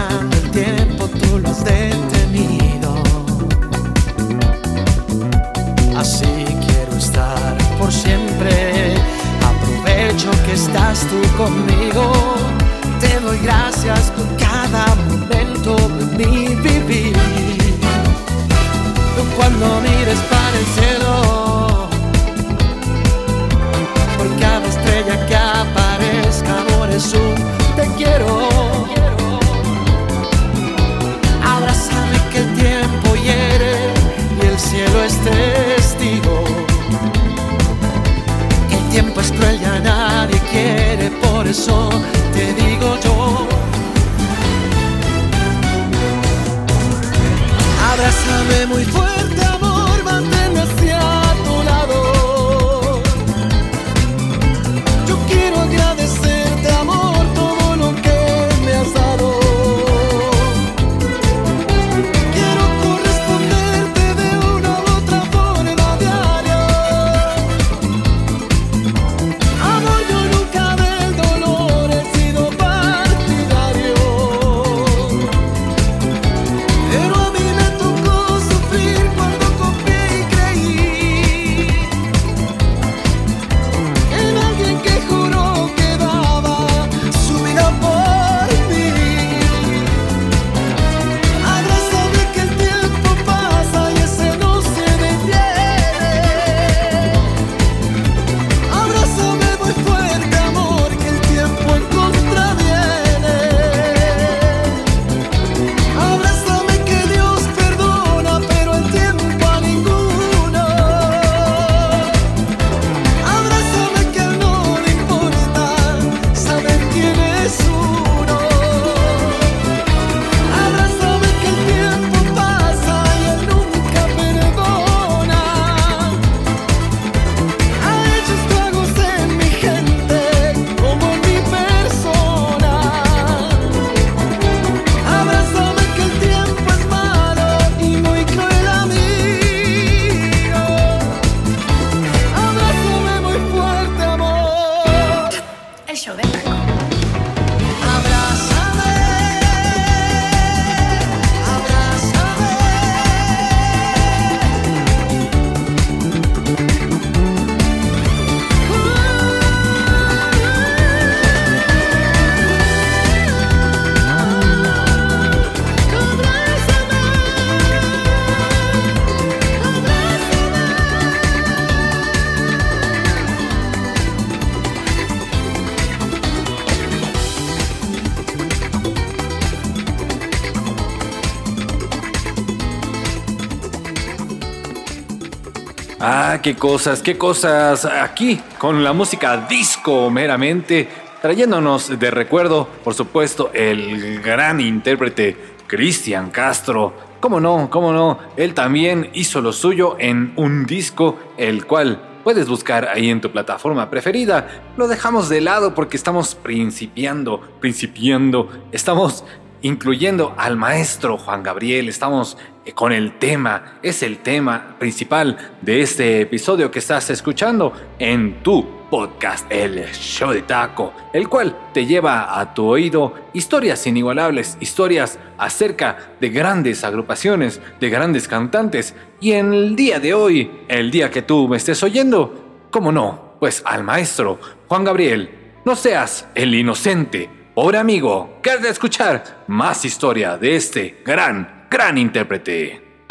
Ah, 186.02 186.38
qué 186.42 186.56
cosas, 186.56 187.02
qué 187.02 187.18
cosas 187.18 187.84
aquí 187.84 188.40
con 188.56 188.82
la 188.82 188.94
música 188.94 189.46
disco 189.46 190.08
meramente, 190.08 190.88
trayéndonos 191.20 191.98
de 191.98 192.10
recuerdo, 192.10 192.66
por 192.82 192.94
supuesto, 192.94 193.50
el 193.52 194.22
gran 194.22 194.62
intérprete 194.62 195.36
Cristian 195.66 196.30
Castro. 196.30 196.94
¿Cómo 197.20 197.38
no? 197.38 197.68
¿Cómo 197.68 197.92
no? 197.92 198.18
Él 198.38 198.54
también 198.54 199.10
hizo 199.12 199.42
lo 199.42 199.52
suyo 199.52 199.96
en 199.98 200.32
un 200.36 200.64
disco, 200.64 201.18
el 201.36 201.66
cual 201.66 202.00
puedes 202.24 202.48
buscar 202.48 202.88
ahí 202.88 203.10
en 203.10 203.20
tu 203.20 203.30
plataforma 203.30 203.90
preferida. 203.90 204.48
Lo 204.78 204.88
dejamos 204.88 205.28
de 205.28 205.42
lado 205.42 205.74
porque 205.74 205.98
estamos 205.98 206.34
principiando, 206.34 207.42
principiando, 207.60 208.48
estamos 208.72 209.22
incluyendo 209.62 210.34
al 210.36 210.56
maestro 210.56 211.18
Juan 211.18 211.42
Gabriel. 211.42 211.88
Estamos 211.88 212.36
eh, 212.64 212.72
con 212.72 212.92
el 212.92 213.18
tema, 213.18 213.78
es 213.82 214.02
el 214.02 214.18
tema 214.18 214.76
principal 214.78 215.36
de 215.60 215.82
este 215.82 216.22
episodio 216.22 216.70
que 216.70 216.78
estás 216.78 217.10
escuchando 217.10 217.72
en 217.98 218.42
tu 218.42 218.80
podcast, 218.90 219.46
El 219.50 219.86
Show 219.92 220.32
de 220.32 220.42
Taco, 220.42 220.92
el 221.12 221.28
cual 221.28 221.56
te 221.72 221.86
lleva 221.86 222.40
a 222.40 222.52
tu 222.52 222.66
oído 222.66 223.14
historias 223.32 223.86
inigualables, 223.86 224.56
historias 224.60 225.18
acerca 225.38 226.14
de 226.20 226.28
grandes 226.30 226.82
agrupaciones, 226.82 227.60
de 227.78 227.88
grandes 227.88 228.26
cantantes. 228.26 228.94
Y 229.20 229.32
en 229.32 229.54
el 229.54 229.76
día 229.76 230.00
de 230.00 230.12
hoy, 230.12 230.50
el 230.68 230.90
día 230.90 231.10
que 231.10 231.22
tú 231.22 231.46
me 231.46 231.56
estés 231.56 231.82
oyendo, 231.82 232.66
¿cómo 232.70 232.90
no? 232.90 233.36
Pues 233.38 233.62
al 233.64 233.84
maestro 233.84 234.38
Juan 234.68 234.84
Gabriel, 234.84 235.30
no 235.64 235.76
seas 235.76 236.26
el 236.34 236.54
inocente 236.54 237.39
Ahora 237.62 237.80
amigo, 237.80 238.38
¿quieres 238.42 238.64
escuchar 238.64 239.44
más 239.48 239.84
historia 239.84 240.38
de 240.38 240.56
este 240.56 241.02
gran, 241.04 241.66
gran 241.70 241.98
intérprete? 241.98 243.04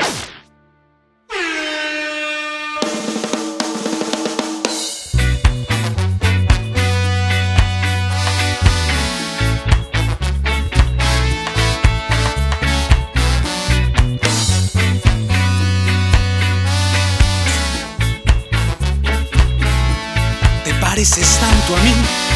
Te 20.63 20.73
pareces 20.81 21.37
tanto 21.39 21.75
a 21.75 21.83
mí 21.83 22.28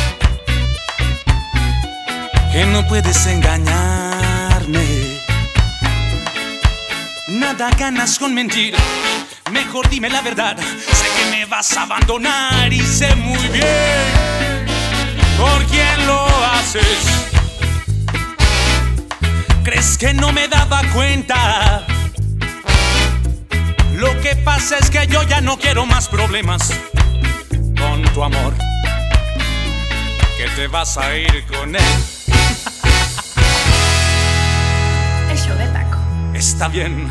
que 2.53 2.65
no 2.65 2.87
puedes 2.87 3.25
engañarme. 3.25 4.85
Nada 7.27 7.71
ganas 7.71 8.19
con 8.19 8.35
mentir, 8.35 8.75
mejor 9.51 9.89
dime 9.89 10.07
la 10.07 10.21
verdad. 10.21 10.55
Sé 10.57 11.05
que 11.17 11.31
me 11.31 11.45
vas 11.45 11.75
a 11.75 11.81
abandonar 11.81 12.71
y 12.71 12.79
sé 12.81 13.15
muy 13.15 13.47
bien 13.47 14.65
por 15.35 15.65
quién 15.65 16.05
lo 16.05 16.27
haces. 16.53 17.25
¿Crees 19.63 19.97
que 19.97 20.13
no 20.13 20.31
me 20.31 20.47
daba 20.47 20.83
cuenta? 20.93 21.87
Lo 23.95 24.21
que 24.21 24.35
pasa 24.35 24.77
es 24.77 24.91
que 24.91 25.07
yo 25.07 25.23
ya 25.23 25.41
no 25.41 25.57
quiero 25.57 25.87
más 25.87 26.07
problemas 26.07 26.71
con 27.79 28.03
tu 28.13 28.23
amor. 28.23 28.53
Que 30.37 30.47
te 30.55 30.67
vas 30.67 30.97
a 30.99 31.15
ir 31.17 31.45
con 31.47 31.75
él. 31.75 32.12
Está 36.45 36.67
bien, 36.67 37.07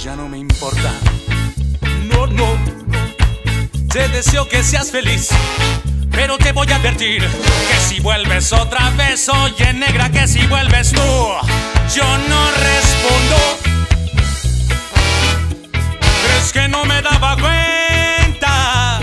ya 0.00 0.14
no 0.14 0.28
me 0.28 0.38
importa. 0.38 0.92
No, 2.04 2.28
no. 2.28 2.56
Te 3.92 4.06
deseo 4.08 4.48
que 4.48 4.62
seas 4.62 4.92
feliz. 4.92 5.28
Pero 6.12 6.38
te 6.38 6.52
voy 6.52 6.70
a 6.70 6.76
advertir 6.76 7.20
que 7.20 7.80
si 7.88 7.98
vuelves 7.98 8.52
otra 8.52 8.90
vez, 8.90 9.28
oye 9.28 9.72
negra, 9.72 10.08
que 10.10 10.28
si 10.28 10.46
vuelves 10.46 10.92
tú, 10.92 11.02
yo 11.94 12.04
no 12.28 12.50
respondo. 12.52 13.58
¿Crees 16.24 16.52
que 16.52 16.68
no 16.68 16.84
me 16.84 17.02
daba 17.02 17.34
cuenta? 17.34 19.00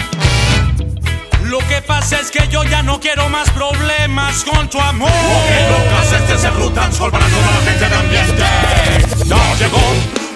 Lo 1.43 1.59
que 1.68 1.82
pasa 1.82 2.22
es 2.22 2.32
que 2.32 2.47
yo 2.47 2.63
ya 2.63 2.84
no 2.84 3.01
quiero 3.01 3.28
más 3.28 3.49
problemas 3.49 4.45
con 4.45 4.70
tu 4.70 4.80
amor. 4.80 5.11
Porque 5.11 5.70
locas 5.70 6.13
este 6.13 6.36
es 6.36 6.43
el 6.45 6.53
Rutan 6.53 6.89
para 6.93 7.26
toda 7.28 7.51
la 7.51 7.70
gente 7.70 7.89
de 7.89 7.95
ambiente. 7.95 9.07
Ya 9.28 9.56
llegó 9.60 9.82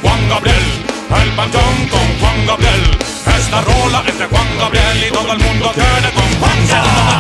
Juan 0.02 0.28
Gabriel, 0.28 0.86
el 1.24 1.32
panteón 1.32 1.88
con 1.90 2.20
Juan 2.20 2.46
Gabriel. 2.46 2.98
Esta 3.40 3.62
rola 3.62 4.04
es 4.06 4.20
de 4.20 4.26
Juan 4.26 4.48
Gabriel 4.60 5.06
y 5.08 5.14
todo 5.14 5.32
el 5.32 5.40
mundo 5.40 5.72
quiere 5.74 6.12
con 6.14 6.30
Juan 6.40 6.58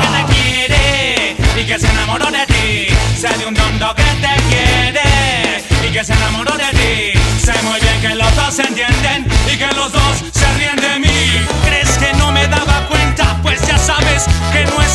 que 0.02 0.08
te 0.18 0.34
quiere 0.34 1.38
y 1.62 1.66
que 1.66 1.80
se 1.80 1.88
enamoró 1.88 2.26
de 2.30 2.46
ti. 2.48 2.88
Sé 3.18 3.30
de 3.38 3.46
un 3.46 3.54
tonto 3.54 3.96
que 3.96 4.04
te 4.04 4.34
quiere 4.50 5.64
y 5.88 5.94
que 5.94 6.04
se 6.04 6.12
enamoró 6.12 6.58
de 6.58 6.70
ti. 6.72 7.20
Sé 7.42 7.54
muy 7.64 7.80
bien 7.80 8.02
que 8.02 8.16
los 8.16 8.36
dos 8.36 8.54
se 8.54 8.64
entienden 8.64 9.28
y 9.48 9.58
que 9.58 9.68
los 9.68 9.94
dos 9.94 10.24
se 10.34 10.54
ríen 10.56 10.76
de 10.76 11.00
mí. 11.00 11.48
¿Crees 11.66 11.98
que 11.98 12.12
no 12.18 12.34
me 12.34 12.48
daba 12.50 12.86
cuenta? 12.90 13.40
Pues 13.42 13.66
ya 13.66 13.78
sabes 13.78 14.26
que 14.52 14.66
no 14.66 14.82
es 14.82 14.91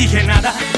dije 0.00 0.22
nada. 0.22 0.69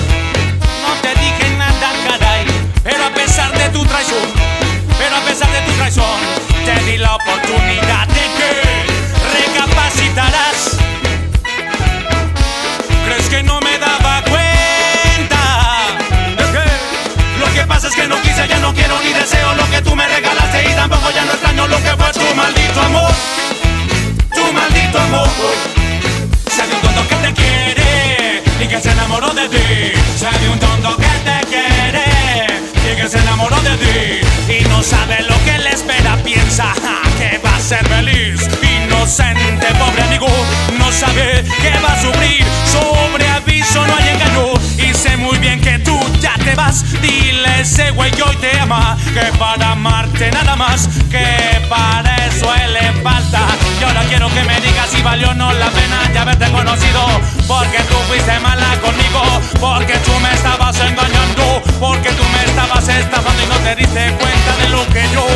Porque 57.52 57.80
tú 57.90 57.96
fuiste 58.08 58.38
mala 58.40 58.80
conmigo. 58.80 59.22
Porque 59.60 59.94
tú 60.06 60.12
me 60.20 60.32
estabas 60.32 60.80
engañando. 60.80 61.62
Porque 61.78 62.10
tú 62.10 62.24
me 62.34 62.44
estabas 62.44 62.88
estafando 62.88 63.42
y 63.42 63.46
no 63.46 63.56
te 63.56 63.74
diste 63.76 64.14
cuenta 64.18 64.56
de 64.62 64.68
lo 64.70 64.86
que 64.88 65.06
yo, 65.12 65.26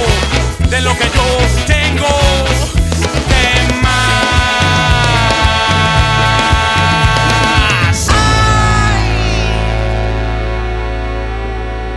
de 0.70 0.80
lo 0.80 0.96
que 0.96 1.04
yo 1.16 1.26
tengo 1.66 2.08
de 3.32 3.74
más. 3.82 3.96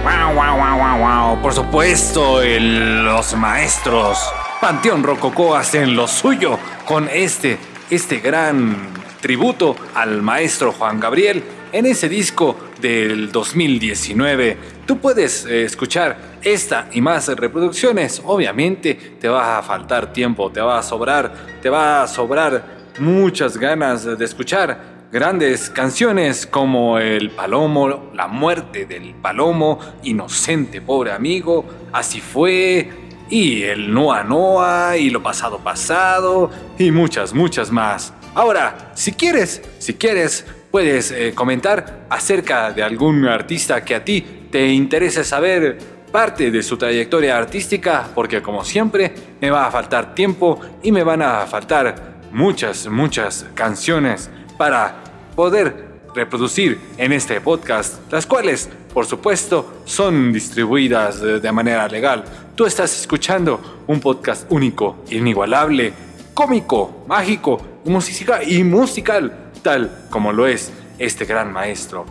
Wow, 0.03 0.33
wow, 0.35 0.53
wow, 0.57 0.75
wow, 0.77 0.97
wow. 0.99 1.41
Por 1.41 1.53
supuesto, 1.53 2.41
los 2.43 3.35
maestros 3.35 4.19
Panteón 4.59 5.01
Rococó 5.03 5.55
hacen 5.55 5.95
lo 5.95 6.07
suyo 6.09 6.59
con 6.83 7.07
este, 7.07 7.57
este 7.89 8.19
gran 8.19 8.98
tributo 9.21 9.75
al 9.95 10.21
maestro 10.21 10.71
Juan 10.71 10.99
Gabriel 10.99 11.43
en 11.71 11.85
ese 11.85 12.09
disco 12.09 12.57
del 12.81 13.31
2019. 13.31 14.57
Tú 14.85 14.99
puedes 14.99 15.45
eh, 15.45 15.63
escuchar 15.63 16.17
esta 16.41 16.89
y 16.91 17.01
más 17.01 17.27
reproducciones. 17.27 18.21
Obviamente 18.25 18.95
te 19.19 19.27
va 19.27 19.57
a 19.57 19.63
faltar 19.63 20.11
tiempo, 20.13 20.51
te 20.51 20.61
va 20.61 20.79
a 20.79 20.83
sobrar, 20.83 21.33
te 21.61 21.69
va 21.69 22.03
a 22.03 22.07
sobrar 22.07 22.79
muchas 22.99 23.57
ganas 23.57 24.03
de 24.05 24.25
escuchar 24.25 24.99
grandes 25.11 25.69
canciones 25.69 26.45
como 26.45 26.99
El 26.99 27.31
Palomo, 27.31 28.11
La 28.13 28.27
muerte 28.27 28.85
del 28.85 29.15
Palomo, 29.15 29.79
Inocente 30.03 30.81
pobre 30.81 31.11
amigo, 31.11 31.65
Así 31.91 32.21
fue, 32.21 32.89
y 33.29 33.63
El 33.63 33.93
Noa 33.93 34.23
Noa, 34.23 34.97
y 34.97 35.09
Lo 35.09 35.21
pasado 35.23 35.59
pasado, 35.59 36.49
y 36.77 36.91
muchas, 36.91 37.33
muchas 37.33 37.71
más. 37.71 38.13
Ahora, 38.35 38.91
si 38.93 39.13
quieres, 39.13 39.61
si 39.79 39.95
quieres, 39.95 40.45
puedes 40.71 41.11
eh, 41.11 41.33
comentar 41.33 42.05
acerca 42.09 42.71
de 42.71 42.83
algún 42.83 43.25
artista 43.25 43.83
que 43.83 43.95
a 43.95 44.03
ti 44.03 44.23
te 44.51 44.67
interesa 44.67 45.23
saber 45.23 45.77
parte 46.11 46.51
de 46.51 46.63
su 46.63 46.77
trayectoria 46.77 47.37
artística, 47.37 48.07
porque 48.13 48.41
como 48.41 48.63
siempre 48.63 49.13
me 49.41 49.49
va 49.49 49.67
a 49.67 49.71
faltar 49.71 50.13
tiempo 50.13 50.59
y 50.83 50.91
me 50.91 51.03
van 51.03 51.21
a 51.21 51.45
faltar 51.47 52.19
muchas, 52.31 52.87
muchas 52.87 53.45
canciones 53.53 54.29
para 54.57 55.03
poder 55.35 55.89
reproducir 56.13 56.79
en 56.97 57.13
este 57.13 57.39
podcast, 57.41 58.11
las 58.11 58.25
cuales, 58.25 58.69
por 58.93 59.05
supuesto, 59.05 59.81
son 59.85 60.33
distribuidas 60.33 61.21
de 61.21 61.51
manera 61.51 61.87
legal. 61.87 62.23
Tú 62.55 62.65
estás 62.65 62.99
escuchando 62.99 63.83
un 63.87 63.99
podcast 63.99 64.51
único, 64.51 65.03
inigualable, 65.09 65.93
cómico, 66.39 67.03
mágico 67.05 67.59
y 67.83 67.89
música 67.89 68.41
y 68.41 68.63
musical, 68.63 69.51
tal 69.61 70.05
como 70.09 70.31
lo 70.31 70.47
es 70.47 70.71
este 70.97 71.25
gran 71.25 71.51
maestro, 71.51 72.05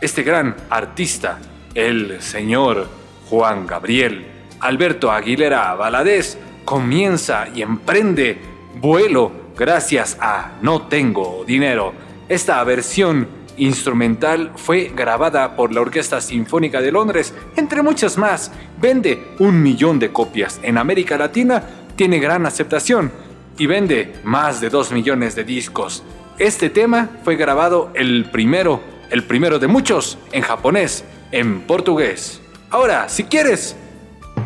este 0.00 0.22
gran 0.22 0.54
artista, 0.70 1.40
el 1.74 2.22
señor 2.22 2.86
Juan 3.28 3.66
Gabriel 3.66 4.24
Alberto 4.60 5.10
Aguilera 5.10 5.74
Valadez 5.74 6.38
comienza 6.64 7.48
y 7.52 7.62
emprende 7.62 8.38
vuelo 8.80 9.32
gracias 9.56 10.16
a 10.20 10.52
No 10.62 10.82
tengo 10.82 11.42
dinero. 11.44 11.92
Esta 12.28 12.62
versión 12.62 13.26
instrumental 13.56 14.52
fue 14.54 14.92
grabada 14.94 15.56
por 15.56 15.74
la 15.74 15.80
Orquesta 15.80 16.20
Sinfónica 16.20 16.80
de 16.80 16.92
Londres, 16.92 17.34
entre 17.56 17.82
muchas 17.82 18.16
más. 18.16 18.52
Vende 18.80 19.34
un 19.40 19.60
millón 19.60 19.98
de 19.98 20.12
copias 20.12 20.60
en 20.62 20.78
América 20.78 21.18
Latina, 21.18 21.64
tiene 21.96 22.20
gran 22.20 22.46
aceptación 22.46 23.10
y 23.58 23.66
vende 23.66 24.14
más 24.24 24.60
de 24.60 24.70
dos 24.70 24.92
millones 24.92 25.34
de 25.34 25.44
discos. 25.44 26.02
Este 26.38 26.70
tema 26.70 27.10
fue 27.22 27.36
grabado 27.36 27.90
el 27.94 28.24
primero, 28.30 28.80
el 29.10 29.24
primero 29.24 29.58
de 29.58 29.66
muchos, 29.66 30.16
en 30.32 30.42
japonés, 30.42 31.04
en 31.32 31.60
portugués. 31.62 32.40
Ahora, 32.70 33.08
si 33.08 33.24
quieres, 33.24 33.76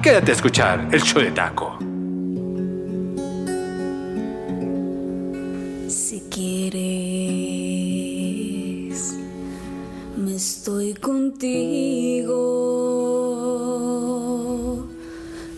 quédate 0.02 0.32
a 0.32 0.34
escuchar 0.34 0.88
el 0.90 1.02
show 1.02 1.22
de 1.22 1.30
taco. 1.30 1.78
Si 5.88 6.20
quieres, 6.30 6.84
me 10.16 10.34
estoy 10.34 10.94
contigo 10.94 12.34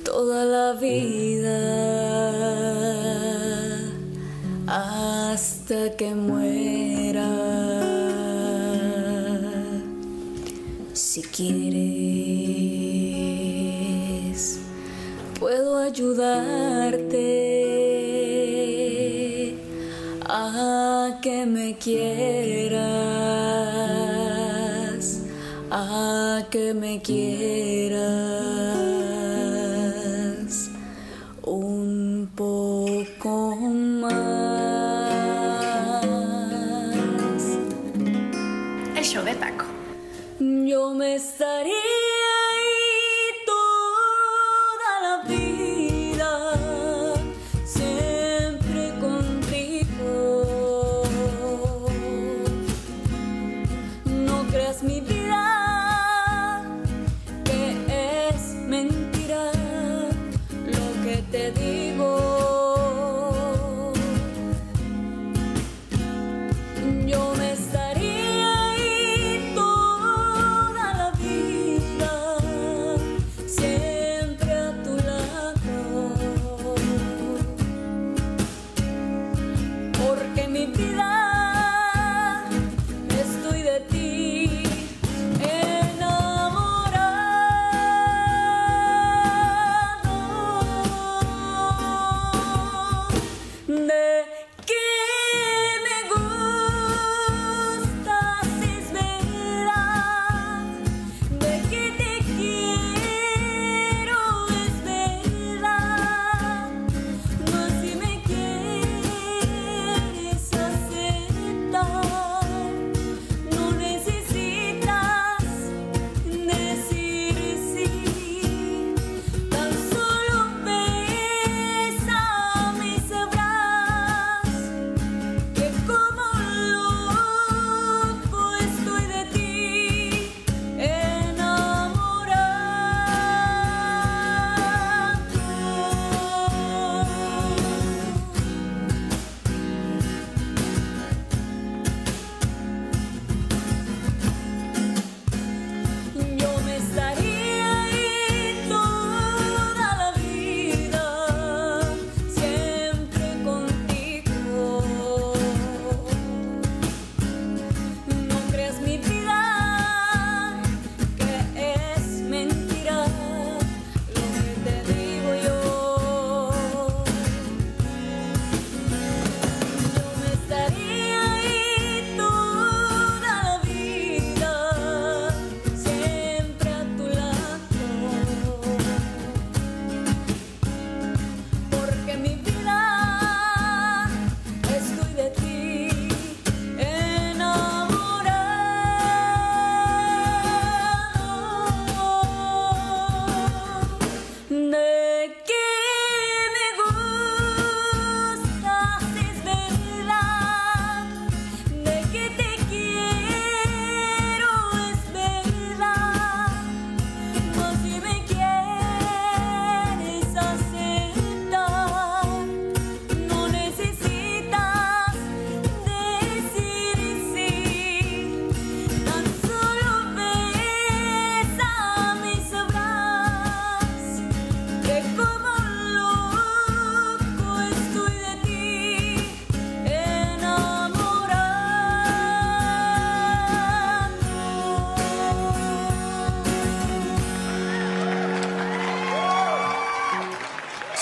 toda 0.04 0.44
la 0.44 0.72
vida 0.80 1.35
hasta 5.66 5.90
que 5.96 6.14
muera. 6.14 7.28
Si 10.92 11.22
quieres, 11.22 11.80
puedo 15.40 15.78
ayudarte 15.78 17.16
a 20.28 21.18
que 21.20 21.46
me 21.46 21.76
quieras, 21.78 22.76
a 25.70 26.46
que 26.48 26.74
me 26.74 27.02
quieras 27.02 28.45
Me 40.94 41.16
estaría 41.16 42.05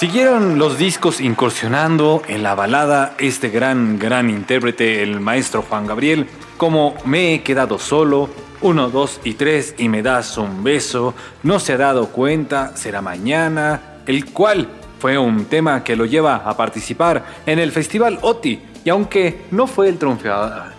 Siguieron 0.04 0.58
los 0.58 0.76
discos 0.76 1.22
incursionando 1.22 2.20
en 2.28 2.42
la 2.42 2.54
balada 2.54 3.14
este 3.18 3.48
gran, 3.48 3.98
gran 3.98 4.28
intérprete, 4.28 5.02
el 5.02 5.18
maestro 5.18 5.62
Juan 5.62 5.86
Gabriel, 5.86 6.26
como 6.58 6.94
Me 7.06 7.32
he 7.32 7.42
quedado 7.42 7.78
solo, 7.78 8.28
1, 8.60 8.90
2 8.90 9.20
y 9.24 9.32
3 9.32 9.76
y 9.78 9.88
me 9.88 10.02
das 10.02 10.36
un 10.36 10.62
beso, 10.62 11.14
no 11.42 11.58
se 11.58 11.72
ha 11.72 11.78
dado 11.78 12.08
cuenta, 12.08 12.76
será 12.76 13.00
mañana, 13.00 14.02
el 14.04 14.30
cual 14.30 14.68
fue 14.98 15.16
un 15.16 15.46
tema 15.46 15.82
que 15.82 15.96
lo 15.96 16.04
lleva 16.04 16.36
a 16.36 16.54
participar 16.54 17.24
en 17.46 17.58
el 17.58 17.72
Festival 17.72 18.18
OTI 18.20 18.60
y 18.84 18.90
aunque 18.90 19.44
no 19.52 19.66
fue 19.66 19.88
el 19.88 19.98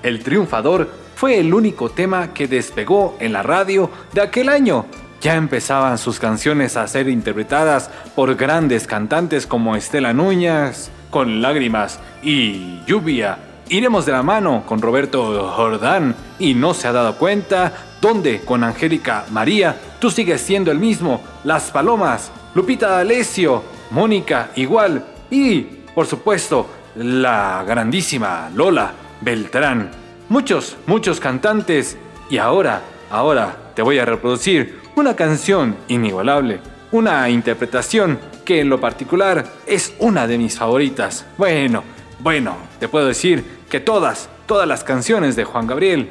el 0.04 0.24
triunfador 0.24 0.88
fue 1.16 1.40
el 1.40 1.52
único 1.52 1.90
tema 1.90 2.32
que 2.32 2.48
despegó 2.48 3.18
en 3.20 3.34
la 3.34 3.42
radio 3.42 3.90
de 4.14 4.22
aquel 4.22 4.50
año. 4.50 4.86
Ya 5.22 5.36
empezaban 5.36 5.98
sus 5.98 6.20
canciones 6.20 6.78
a 6.78 6.88
ser 6.88 7.10
interpretadas 7.10 7.90
por 8.16 8.36
grandes 8.36 8.86
cantantes 8.86 9.48
como 9.48 9.76
Estela 9.76 10.14
Núñez, 10.14 10.92
con 11.10 11.42
Lágrimas 11.42 12.00
y 12.22 12.82
Lluvia. 12.86 13.38
Iremos 13.70 14.06
de 14.06 14.12
la 14.12 14.22
mano 14.22 14.64
con 14.68 14.82
Roberto 14.82 15.52
Jordán 15.56 16.16
y 16.38 16.54
no 16.54 16.74
se 16.74 16.88
ha 16.88 16.92
dado 16.92 17.16
cuenta, 17.16 17.74
donde 18.00 18.42
con 18.42 18.64
Angélica 18.64 19.26
María 19.32 19.76
tú 20.00 20.12
sigues 20.12 20.42
siendo 20.42 20.72
el 20.72 20.78
mismo, 20.78 21.22
Las 21.44 21.72
Palomas, 21.72 22.32
Lupita 22.54 22.90
D'Alessio, 22.90 23.64
Mónica 23.90 24.52
igual 24.56 25.04
y, 25.32 25.62
por 25.96 26.06
supuesto, 26.06 26.68
la 26.96 27.64
grandísima 27.68 28.50
Lola 28.54 28.92
Beltrán. 29.22 29.90
Muchos, 30.30 30.78
muchos 30.86 31.20
cantantes 31.20 31.98
y 32.30 32.38
ahora, 32.38 32.82
ahora 33.10 33.72
te 33.76 33.82
voy 33.82 34.00
a 34.00 34.06
reproducir 34.06 34.85
una 34.96 35.16
canción 35.16 35.76
inigualable, 35.88 36.60
una 36.92 37.30
interpretación 37.30 38.20
que 38.46 38.62
en 38.62 38.70
lo 38.70 38.80
particular 38.80 39.46
es 39.66 39.94
una 40.00 40.28
de 40.28 40.38
mis 40.38 40.58
favoritas. 40.58 41.26
Bueno, 41.38 41.84
bueno, 42.20 42.56
te 42.80 42.88
puedo 42.88 43.08
decir 43.08 43.44
que 43.70 43.80
todas, 43.80 44.30
todas 44.46 44.68
las 44.68 44.84
canciones 44.84 45.36
de 45.36 45.44
Juan 45.44 45.68
Gabriel 45.68 46.10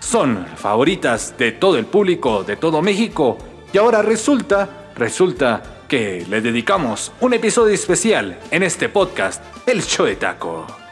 son 0.00 0.46
favoritas 0.56 1.34
de 1.38 1.52
todo 1.52 1.76
el 1.76 1.86
público, 1.86 2.44
de 2.44 2.56
todo 2.56 2.82
México. 2.82 3.38
Y 3.72 3.78
ahora 3.78 4.02
resulta, 4.02 4.90
resulta 4.96 5.62
que 5.88 6.24
le 6.28 6.40
dedicamos 6.40 7.12
un 7.20 7.34
episodio 7.34 7.74
especial 7.74 8.38
en 8.50 8.62
este 8.62 8.88
podcast, 8.88 9.42
El 9.66 9.82
Show 9.82 10.06
de 10.06 10.16
Taco. 10.16 10.83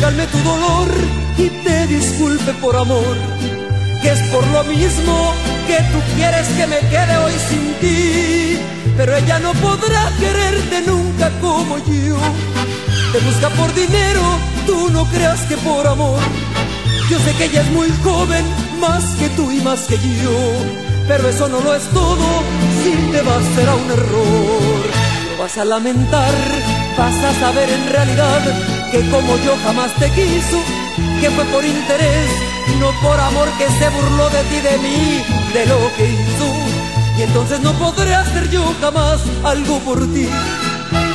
Calme 0.00 0.26
tu 0.26 0.38
dolor 0.38 0.88
y 1.36 1.48
te 1.64 1.86
disculpe 1.86 2.52
por 2.54 2.76
amor. 2.76 3.16
Que 4.02 4.12
es 4.12 4.20
por 4.30 4.46
lo 4.48 4.64
mismo 4.64 5.34
que 5.66 5.78
tú 5.92 5.98
quieres 6.14 6.46
que 6.48 6.66
me 6.66 6.78
quede 6.78 7.16
hoy 7.16 7.32
sin 7.48 7.74
ti. 7.80 8.58
Pero 8.96 9.16
ella 9.16 9.38
no 9.38 9.52
podrá 9.54 10.10
quererte 10.18 10.82
nunca 10.86 11.30
como 11.40 11.78
yo. 11.78 12.16
Te 13.12 13.18
busca 13.20 13.48
por 13.50 13.72
dinero, 13.74 14.22
tú 14.66 14.90
no 14.90 15.04
creas 15.06 15.40
que 15.42 15.56
por 15.56 15.86
amor. 15.86 16.20
Yo 17.10 17.18
sé 17.20 17.32
que 17.34 17.44
ella 17.46 17.62
es 17.62 17.70
muy 17.70 17.88
joven, 18.04 18.44
más 18.80 19.04
que 19.18 19.28
tú 19.30 19.50
y 19.50 19.60
más 19.60 19.80
que 19.86 19.96
yo. 19.96 20.38
Pero 21.06 21.28
eso 21.28 21.48
no 21.48 21.60
lo 21.60 21.74
es 21.74 21.84
todo, 21.88 22.42
si 22.82 22.92
te 23.12 23.22
vas 23.22 23.44
será 23.54 23.74
un 23.74 23.90
error. 23.90 24.84
Lo 25.30 25.42
vas 25.42 25.56
a 25.56 25.64
lamentar, 25.64 26.34
vas 26.98 27.16
a 27.24 27.40
saber 27.40 27.70
en 27.70 27.88
realidad 27.88 28.77
que 28.90 29.00
como 29.10 29.36
yo 29.38 29.56
jamás 29.64 29.94
te 29.96 30.10
quiso, 30.10 30.58
que 31.20 31.30
fue 31.30 31.44
por 31.46 31.64
interés 31.64 32.48
no 32.78 32.92
por 33.02 33.18
amor 33.18 33.48
que 33.58 33.66
se 33.66 33.88
burló 33.90 34.28
de 34.30 34.42
ti, 34.44 34.60
de 34.60 34.78
mí, 34.78 35.24
de 35.52 35.66
lo 35.66 35.78
que 35.96 36.04
hizo. 36.04 37.18
Y 37.18 37.22
entonces 37.22 37.60
no 37.60 37.72
podré 37.74 38.14
hacer 38.14 38.48
yo 38.50 38.62
jamás 38.80 39.20
algo 39.42 39.78
por 39.80 40.00
ti. 40.12 40.28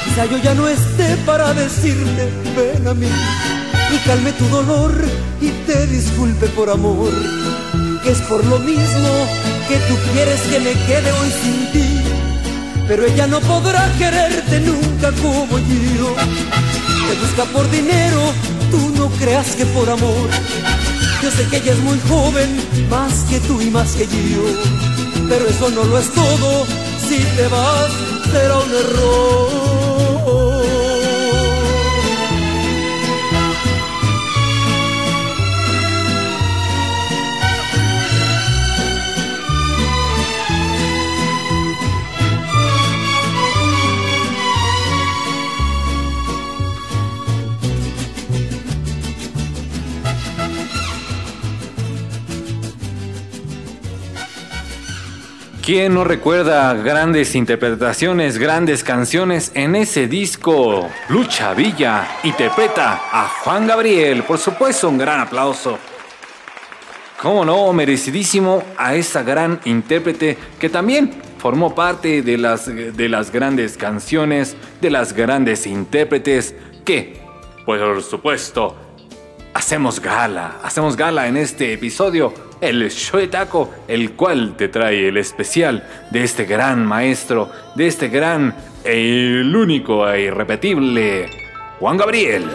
Quizá 0.03 0.25
yo 0.25 0.37
ya 0.37 0.53
no 0.53 0.67
esté 0.67 1.15
para 1.25 1.53
decirte, 1.53 2.29
ven 2.55 2.87
a 2.87 2.93
mí 2.93 3.07
y 3.91 3.97
calme 4.07 4.31
tu 4.33 4.47
dolor 4.47 4.93
y 5.39 5.49
te 5.65 5.87
disculpe 5.87 6.47
por 6.47 6.69
amor. 6.69 7.11
Que 8.03 8.11
es 8.11 8.21
por 8.21 8.43
lo 8.45 8.59
mismo 8.59 9.09
que 9.69 9.77
tú 9.87 9.95
quieres 10.11 10.41
que 10.41 10.59
me 10.59 10.73
quede 10.73 11.11
hoy 11.11 11.31
sin 11.41 11.71
ti. 11.71 12.01
Pero 12.87 13.05
ella 13.05 13.27
no 13.27 13.39
podrá 13.39 13.89
quererte 13.97 14.59
nunca 14.59 15.11
como 15.21 15.57
yo. 15.57 16.13
Busca 17.21 17.45
por 17.45 17.69
dinero, 17.69 18.33
tú 18.71 18.91
no 18.97 19.07
creas 19.17 19.55
que 19.55 19.65
por 19.67 19.89
amor 19.89 20.29
Yo 21.21 21.31
sé 21.31 21.47
que 21.47 21.57
ella 21.57 21.73
es 21.73 21.79
muy 21.79 21.99
joven, 22.09 22.57
más 22.89 23.23
que 23.29 23.39
tú 23.39 23.61
y 23.61 23.69
más 23.69 23.93
que 23.93 24.07
yo. 24.07 24.43
Pero 25.29 25.47
eso 25.47 25.69
no 25.69 25.83
lo 25.85 25.97
es 25.99 26.11
todo. 26.11 26.65
Si 27.07 27.19
te 27.35 27.47
vas, 27.47 27.91
será 28.31 28.57
un 28.57 28.71
error. 28.71 29.62
¿Quién 55.73 55.95
no 55.95 56.03
recuerda 56.03 56.71
grandes 56.75 57.33
interpretaciones, 57.33 58.37
grandes 58.37 58.83
canciones 58.83 59.51
en 59.55 59.75
ese 59.75 60.07
disco? 60.07 60.87
Lucha 61.09 61.55
Villa 61.55 62.19
interpreta 62.21 63.01
a 63.11 63.27
Juan 63.27 63.65
Gabriel. 63.65 64.21
Por 64.21 64.37
supuesto, 64.37 64.87
un 64.87 64.99
gran 64.99 65.19
aplauso. 65.21 65.79
¿Cómo 67.19 67.43
no? 67.43 67.73
Merecidísimo 67.73 68.61
a 68.77 68.93
esa 68.93 69.23
gran 69.23 69.61
intérprete 69.65 70.37
que 70.59 70.69
también 70.69 71.11
formó 71.39 71.73
parte 71.73 72.21
de 72.21 72.37
las, 72.37 72.67
de 72.67 73.09
las 73.09 73.31
grandes 73.31 73.75
canciones, 73.75 74.55
de 74.79 74.91
las 74.91 75.13
grandes 75.13 75.65
intérpretes 75.65 76.53
que, 76.85 77.19
por 77.65 78.03
supuesto, 78.03 78.75
hacemos 79.55 79.99
gala, 79.99 80.59
hacemos 80.61 80.95
gala 80.95 81.27
en 81.27 81.35
este 81.35 81.73
episodio, 81.73 82.31
el 82.63 82.89
show 82.91 83.19
de 83.19 83.27
taco, 83.27 83.73
el 83.87 84.13
cual 84.13 84.55
te 84.55 84.69
trae 84.69 85.09
el 85.09 85.17
especial 85.17 85.85
de 86.11 86.23
este 86.23 86.45
gran 86.45 86.85
maestro, 86.85 87.51
de 87.75 87.87
este 87.87 88.07
gran, 88.07 88.55
el 88.85 89.53
único 89.53 90.09
e 90.09 90.23
irrepetible, 90.23 91.29
Juan 91.79 91.97
Gabriel. 91.97 92.45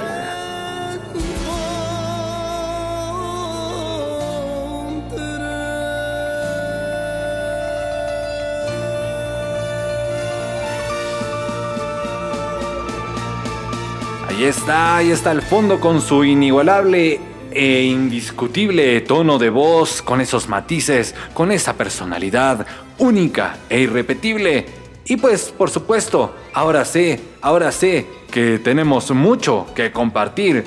Ahí 14.28 14.44
está, 14.44 14.96
ahí 14.96 15.11
está 15.11 15.32
el 15.32 15.42
fondo 15.42 15.80
con 15.80 16.00
su 16.00 16.24
inigualable 16.24 17.20
e 17.51 17.84
indiscutible 17.84 19.01
tono 19.03 19.38
de 19.38 19.51
voz, 19.51 20.03
con 20.03 20.20
esos 20.20 20.49
matices, 20.49 21.14
con 21.34 21.53
esa 21.53 21.74
personalidad 21.74 22.66
única 22.99 23.59
e 23.68 23.80
irrepetible. 23.80 24.66
Y 25.05 25.16
pues, 25.16 25.53
por 25.57 25.70
supuesto, 25.70 26.34
ahora 26.53 26.84
sé, 26.84 27.20
ahora 27.40 27.72
sé 27.72 28.07
que 28.30 28.59
tenemos 28.59 29.11
mucho 29.11 29.66
que 29.74 29.90
compartir. 29.90 30.64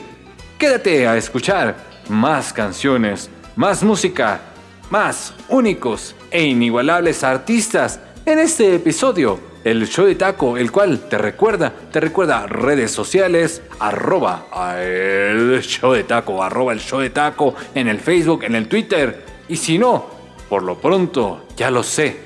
Quédate 0.58 1.08
a 1.08 1.18
escuchar 1.18 1.76
más 2.10 2.54
canciones, 2.54 3.30
más 3.56 3.84
música, 3.84 4.42
más 4.90 5.34
únicos 5.50 6.16
e 6.32 6.44
inigualables 6.44 7.24
artistas 7.24 8.00
en 8.26 8.40
este 8.40 8.76
episodio 8.76 9.51
el 9.64 9.88
show 9.88 10.06
de 10.06 10.16
taco, 10.16 10.58
el 10.58 10.72
cual 10.72 11.08
te 11.10 11.18
recuerda, 11.18 11.72
te 11.92 12.00
recuerda 12.00 12.48
redes 12.48 12.92
sociales, 12.92 13.62
arroba 13.80 14.48
el 14.80 15.62
show 15.62 15.94
de 15.94 16.04
taco, 16.04 16.44
arroba 16.44 16.74
el 16.74 16.80
show 16.80 17.00
de 17.00 17.12
taco 17.12 17.56
en 17.76 17.88
el 17.88 18.00
Facebook, 18.00 18.44
en 18.44 18.56
el 18.56 18.68
Twitter. 18.68 19.26
Y 19.48 19.56
si 19.56 19.78
no, 19.78 20.06
por 20.50 20.64
lo 20.64 20.78
pronto, 20.80 21.46
ya 21.56 21.70
lo 21.70 21.84
sé, 21.84 22.18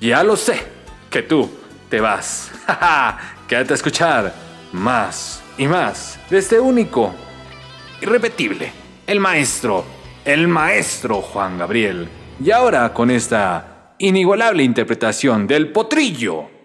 ya 0.00 0.22
lo 0.22 0.36
sé, 0.36 0.62
que 1.10 1.22
tú 1.22 1.50
te 1.88 2.00
vas. 2.00 2.50
Quédate 3.48 3.72
a 3.72 3.76
escuchar 3.76 4.34
más 4.72 5.42
y 5.56 5.66
más 5.66 6.18
de 6.28 6.38
este 6.38 6.60
único, 6.60 7.14
irrepetible, 8.02 8.70
el 9.06 9.20
maestro, 9.20 9.84
el 10.24 10.48
maestro 10.48 11.22
Juan 11.22 11.58
Gabriel. 11.58 12.08
Y 12.44 12.50
ahora 12.50 12.92
con 12.92 13.10
esta 13.10 13.94
inigualable 13.98 14.62
interpretación 14.62 15.46
del 15.46 15.72
potrillo 15.72 16.55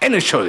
en 0.00 0.14
el 0.14 0.22
show 0.22 0.42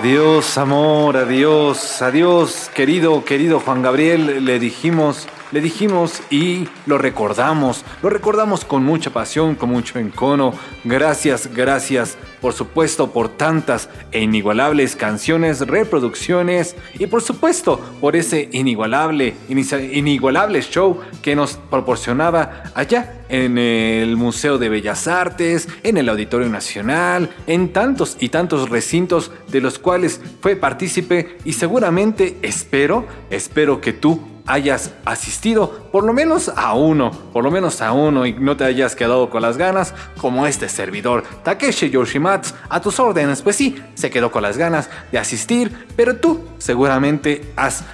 adiós, 0.00 0.56
amor, 0.56 1.14
adiós, 1.14 2.00
adiós, 2.00 2.70
querido, 2.74 3.20
querido 3.20 3.60
Juan 3.60 3.82
Gabriel, 3.82 4.40
le 4.40 4.58
dijimos, 4.58 5.28
le 5.52 5.60
dijimos 5.60 6.22
y 6.30 6.68
lo 6.86 6.98
recordamos, 6.98 7.84
lo 8.02 8.10
recordamos 8.10 8.64
con 8.64 8.84
mucha 8.84 9.10
pasión, 9.10 9.54
con 9.54 9.70
mucho 9.70 9.98
encono. 9.98 10.54
Gracias, 10.84 11.48
gracias, 11.52 12.16
por 12.40 12.52
supuesto, 12.52 13.12
por 13.12 13.28
tantas 13.28 13.88
e 14.12 14.20
inigualables 14.20 14.96
canciones, 14.96 15.60
reproducciones 15.60 16.76
y 16.98 17.06
por 17.06 17.22
supuesto 17.22 17.80
por 18.00 18.16
ese 18.16 18.48
inigualable, 18.52 19.34
inigualable 19.48 20.62
show 20.62 21.00
que 21.22 21.34
nos 21.36 21.54
proporcionaba 21.54 22.64
allá 22.74 23.24
en 23.28 23.58
el 23.58 24.16
Museo 24.16 24.58
de 24.58 24.68
Bellas 24.68 25.06
Artes, 25.06 25.68
en 25.82 25.96
el 25.96 26.08
Auditorio 26.08 26.48
Nacional, 26.48 27.30
en 27.46 27.72
tantos 27.72 28.16
y 28.20 28.28
tantos 28.28 28.68
recintos 28.68 29.30
de 29.48 29.60
los 29.60 29.78
cuales 29.78 30.20
fue 30.40 30.56
partícipe 30.56 31.36
y 31.44 31.52
seguramente 31.52 32.36
espero, 32.42 33.06
espero 33.30 33.80
que 33.80 33.92
tú 33.92 34.20
hayas 34.46 34.92
asistido 35.04 35.88
por 35.92 36.04
lo 36.04 36.12
menos 36.12 36.50
a 36.54 36.74
uno, 36.74 37.10
por 37.32 37.44
lo 37.44 37.50
menos 37.50 37.80
a 37.82 37.92
uno 37.92 38.26
y 38.26 38.32
no 38.32 38.56
te 38.56 38.64
hayas 38.64 38.96
quedado 38.96 39.30
con 39.30 39.42
las 39.42 39.56
ganas 39.56 39.94
como 40.18 40.46
este 40.46 40.68
servidor 40.68 41.24
Takeshi 41.44 41.90
Yoshimatsu 41.90 42.54
a 42.68 42.80
tus 42.80 42.98
órdenes, 43.00 43.42
pues 43.42 43.56
sí, 43.56 43.76
se 43.94 44.10
quedó 44.10 44.30
con 44.30 44.42
las 44.42 44.56
ganas 44.56 44.90
de 45.12 45.18
asistir, 45.18 45.86
pero 45.96 46.16
tú 46.16 46.44
seguramente 46.58 47.52
has 47.56 47.84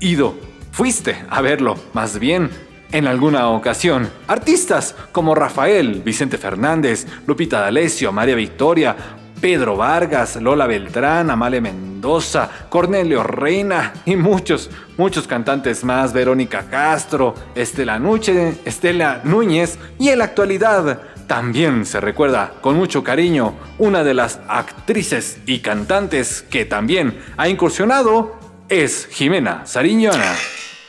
ido, 0.00 0.34
fuiste 0.72 1.24
a 1.28 1.40
verlo, 1.40 1.76
más 1.92 2.18
bien 2.18 2.50
en 2.92 3.06
alguna 3.06 3.48
ocasión. 3.48 4.08
Artistas 4.26 4.94
como 5.12 5.34
Rafael, 5.34 6.02
Vicente 6.04 6.38
Fernández, 6.38 7.06
Lupita 7.26 7.60
D'Alessio, 7.60 8.12
María 8.12 8.34
Victoria, 8.34 8.96
Pedro 9.40 9.76
Vargas, 9.76 10.36
Lola 10.36 10.66
Beltrán, 10.66 11.30
Amalia 11.30 11.60
Mendoza, 11.60 12.48
Cornelio 12.68 13.22
Reina 13.22 13.92
y 14.04 14.16
muchos, 14.16 14.70
muchos 14.96 15.26
cantantes 15.26 15.84
más, 15.84 16.12
Verónica 16.12 16.64
Castro, 16.70 17.34
Estela, 17.54 17.98
Nuche, 17.98 18.56
Estela 18.64 19.20
Núñez 19.24 19.78
y 19.98 20.08
en 20.08 20.18
la 20.18 20.24
actualidad 20.24 21.00
también 21.26 21.84
se 21.84 22.00
recuerda 22.00 22.52
con 22.60 22.76
mucho 22.76 23.02
cariño 23.02 23.54
una 23.78 24.04
de 24.04 24.14
las 24.14 24.40
actrices 24.48 25.38
y 25.46 25.58
cantantes 25.58 26.42
que 26.42 26.64
también 26.64 27.18
ha 27.36 27.48
incursionado 27.48 28.38
es 28.68 29.08
Jimena 29.10 29.66
Sariñona. 29.66 30.34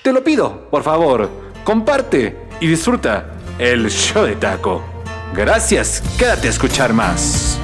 Te 0.04 0.12
lo 0.12 0.24
pido, 0.24 0.70
por 0.70 0.84
favor, 0.84 1.30
comparte 1.64 2.38
y 2.60 2.68
disfruta 2.68 3.32
el 3.60 3.90
show 3.90 4.26
de 4.26 4.36
taco. 4.36 4.84
Gracias, 5.34 6.02
quédate 6.18 6.48
a 6.48 6.52
escuchar 6.52 6.94
más. 6.94 7.60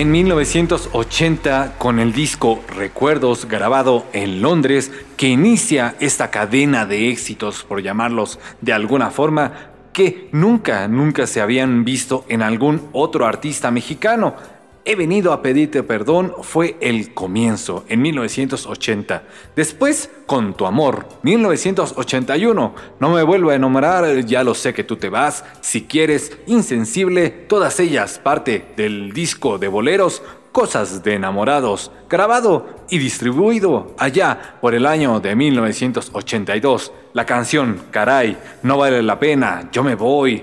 En 0.00 0.12
1980 0.12 1.74
con 1.76 2.00
el 2.00 2.14
disco 2.14 2.64
Recuerdos 2.74 3.44
grabado 3.44 4.06
en 4.14 4.40
Londres 4.40 4.90
que 5.18 5.28
inicia 5.28 5.94
esta 6.00 6.30
cadena 6.30 6.86
de 6.86 7.10
éxitos, 7.10 7.64
por 7.64 7.82
llamarlos 7.82 8.38
de 8.62 8.72
alguna 8.72 9.10
forma, 9.10 9.52
que 9.92 10.30
nunca, 10.32 10.88
nunca 10.88 11.26
se 11.26 11.42
habían 11.42 11.84
visto 11.84 12.24
en 12.30 12.40
algún 12.40 12.88
otro 12.92 13.26
artista 13.26 13.70
mexicano. 13.70 14.36
He 14.84 14.96
venido 14.96 15.34
a 15.34 15.42
pedirte 15.42 15.82
perdón 15.82 16.32
fue 16.40 16.76
el 16.80 17.12
comienzo 17.12 17.84
en 17.88 18.00
1980. 18.00 19.24
Después, 19.54 20.10
con 20.24 20.54
tu 20.54 20.64
amor, 20.64 21.06
1981. 21.22 22.74
No 22.98 23.10
me 23.10 23.22
vuelvo 23.22 23.50
a 23.50 23.56
enumerar, 23.56 24.24
ya 24.24 24.42
lo 24.42 24.54
sé 24.54 24.72
que 24.72 24.84
tú 24.84 24.96
te 24.96 25.10
vas. 25.10 25.44
Si 25.60 25.82
quieres, 25.82 26.38
insensible, 26.46 27.28
todas 27.28 27.78
ellas 27.78 28.18
parte 28.18 28.72
del 28.76 29.12
disco 29.12 29.58
de 29.58 29.68
boleros. 29.68 30.22
Cosas 30.50 31.04
de 31.04 31.14
enamorados, 31.14 31.92
grabado 32.08 32.66
y 32.88 32.98
distribuido 32.98 33.94
allá 33.98 34.56
por 34.60 34.74
el 34.74 34.86
año 34.86 35.20
de 35.20 35.36
1982. 35.36 36.92
La 37.12 37.24
canción 37.24 37.82
Caray, 37.92 38.36
no 38.64 38.78
vale 38.78 39.00
la 39.02 39.20
pena, 39.20 39.68
yo 39.70 39.84
me 39.84 39.94
voy. 39.94 40.42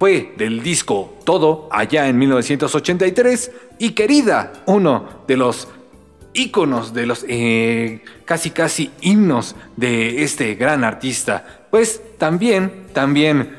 Fue 0.00 0.32
del 0.38 0.62
disco 0.62 1.18
Todo 1.24 1.68
allá 1.70 2.08
en 2.08 2.16
1983 2.16 3.52
y 3.78 3.90
Querida, 3.90 4.50
uno 4.64 5.04
de 5.28 5.36
los 5.36 5.68
íconos, 6.32 6.94
de 6.94 7.04
los 7.04 7.22
eh, 7.28 8.02
casi 8.24 8.48
casi 8.48 8.90
himnos 9.02 9.56
de 9.76 10.22
este 10.24 10.54
gran 10.54 10.84
artista. 10.84 11.66
Pues 11.70 12.00
también, 12.16 12.86
también, 12.94 13.58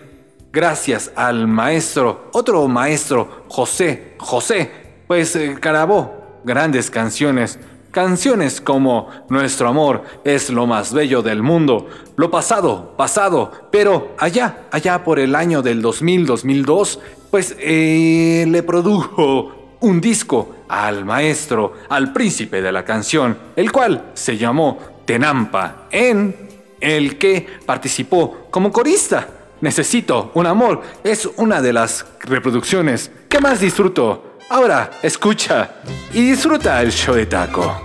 gracias 0.51 1.11
al 1.15 1.45
maestro, 1.45 2.31
otro 2.33 2.67
maestro, 2.67 3.45
José, 3.47 4.15
José, 4.17 4.71
pues 5.05 5.35
eh, 5.35 5.55
grabó 5.61 6.41
grandes 6.43 6.89
canciones. 6.89 7.59
Canciones 7.91 8.61
como 8.61 9.09
Nuestro 9.27 9.67
amor 9.67 10.03
es 10.23 10.49
lo 10.49 10.65
más 10.65 10.93
bello 10.93 11.21
del 11.21 11.43
mundo, 11.43 11.89
lo 12.15 12.31
pasado, 12.31 12.93
pasado, 12.95 13.51
pero 13.69 14.15
allá, 14.17 14.63
allá 14.71 15.03
por 15.03 15.19
el 15.19 15.35
año 15.35 15.61
del 15.61 15.83
2000-2002, 15.83 16.99
pues 17.29 17.55
eh, 17.59 18.45
le 18.47 18.63
produjo 18.63 19.75
un 19.81 19.99
disco 19.99 20.55
al 20.69 21.03
maestro, 21.03 21.73
al 21.89 22.13
príncipe 22.13 22.61
de 22.61 22.71
la 22.71 22.85
canción, 22.85 23.37
el 23.57 23.73
cual 23.73 24.11
se 24.13 24.37
llamó 24.37 24.79
Tenampa, 25.03 25.87
en 25.91 26.33
el 26.79 27.17
que 27.17 27.45
participó 27.65 28.47
como 28.49 28.71
corista. 28.71 29.27
Necesito 29.59 30.31
un 30.33 30.47
amor 30.47 30.81
es 31.03 31.29
una 31.37 31.61
de 31.61 31.73
las 31.73 32.05
reproducciones 32.21 33.11
que 33.27 33.39
más 33.39 33.59
disfruto 33.59 34.30
Ahora, 34.53 34.91
escucha 35.01 35.69
y 36.11 36.31
disfruta 36.31 36.81
el 36.81 36.91
show 36.91 37.15
de 37.15 37.25
taco. 37.25 37.81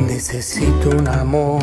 Necesito 0.00 0.90
un 0.90 1.06
amor 1.06 1.62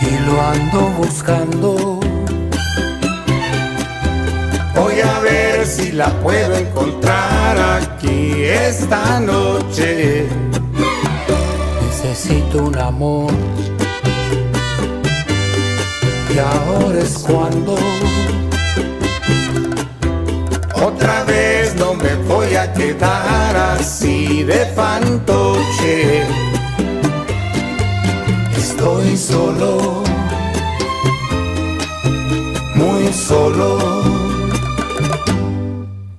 y 0.00 0.26
lo 0.26 0.42
ando 0.42 0.80
buscando. 0.98 2.00
Voy 4.74 5.00
a 5.00 5.20
ver 5.20 5.64
si 5.64 5.92
la 5.92 6.08
puedo 6.20 6.56
encontrar 6.56 7.56
aquí 7.80 8.03
esta 8.44 9.20
noche. 9.20 10.28
Necesito 11.82 12.64
un 12.64 12.78
amor. 12.78 13.32
Y 16.34 16.38
ahora 16.38 16.98
es 16.98 17.18
cuando 17.18 17.76
otra 20.74 21.24
vez 21.24 21.74
no 21.76 21.94
me 21.94 22.14
voy 22.26 22.54
a 22.56 22.72
quedar 22.72 23.56
así 23.56 24.42
de 24.42 24.66
fantoche. 24.74 26.22
Estoy 28.56 29.16
solo, 29.16 30.02
muy 32.74 33.12
solo. 33.12 33.78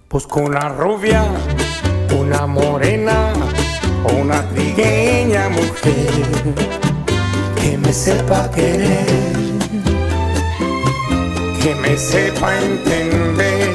Busco 0.10 0.40
una 0.40 0.70
rubia, 0.70 1.26
una 2.26 2.48
morena 2.48 3.34
o 4.04 4.16
una 4.16 4.42
trigueña 4.50 5.48
mujer 5.50 6.56
que 7.56 7.78
me 7.78 7.94
sepa 7.94 8.50
querer, 8.50 9.06
que 11.62 11.76
me 11.76 11.96
sepa 11.96 12.50
entender, 12.58 13.70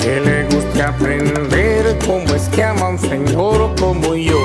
que 0.00 0.20
le 0.20 0.44
guste 0.44 0.82
aprender 0.82 1.98
cómo 2.06 2.34
es 2.34 2.48
que 2.48 2.64
ama 2.64 2.88
un 2.88 2.98
señor 2.98 3.74
como 3.78 4.14
yo 4.14 4.40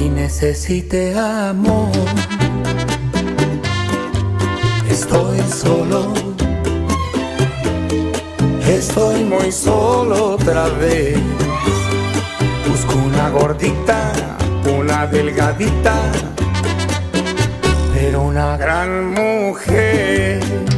y 0.00 0.08
necesite 0.08 1.14
amor. 1.18 1.90
Estoy 4.88 5.40
solo 5.62 6.09
Estoy 8.80 9.24
muy 9.24 9.52
solo 9.52 10.36
otra 10.36 10.66
vez. 10.70 11.18
Busco 12.66 12.94
una 12.94 13.28
gordita, 13.28 14.10
una 14.74 15.06
delgadita, 15.06 16.00
pero 17.92 18.22
una 18.22 18.56
gran 18.56 19.10
mujer. 19.10 20.69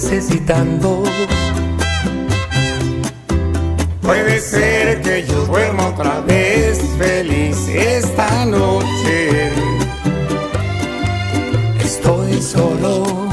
Necesitando. 0.00 1.02
Puede 4.00 4.38
ser 4.38 5.02
que 5.02 5.26
yo 5.26 5.44
duerma 5.46 5.88
otra 5.88 6.20
vez 6.20 6.80
feliz 6.96 7.56
esta 7.68 8.44
noche. 8.46 9.50
Estoy 11.80 12.40
solo, 12.40 13.26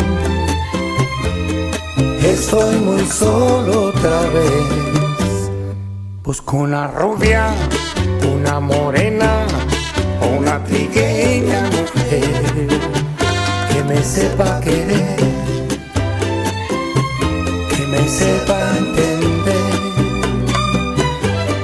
estoy 2.24 2.76
muy 2.78 3.06
solo 3.06 3.90
otra 3.90 4.22
vez. 4.36 5.52
Busco 6.24 6.58
una 6.58 6.88
rubia, 6.88 7.54
una 8.34 8.60
morena 8.60 9.46
o 10.20 10.40
una 10.40 10.64
trigueña 10.64 11.62
mujer 11.62 12.68
que 13.72 13.84
me 13.84 14.04
sepa 14.04 14.60
querer, 14.62 15.15
sepa 18.18 18.60
entender, 18.78 19.66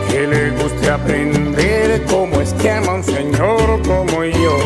que 0.10 0.28
le 0.28 0.52
guste 0.52 0.90
aprender 0.90 2.04
cómo 2.10 2.42
es 2.42 2.54
que 2.54 2.70
ama 2.72 2.96
un 2.96 3.04
señor 3.04 3.82
como 3.84 4.26
yo. 4.26 4.58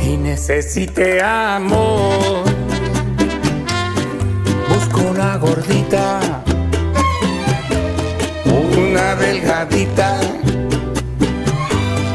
Y 0.00 0.16
necesite 0.16 1.22
amor. 1.22 2.44
Busco 4.70 5.00
una 5.10 5.36
gordita, 5.36 6.20
una 8.46 9.14
delgadita. 9.16 10.18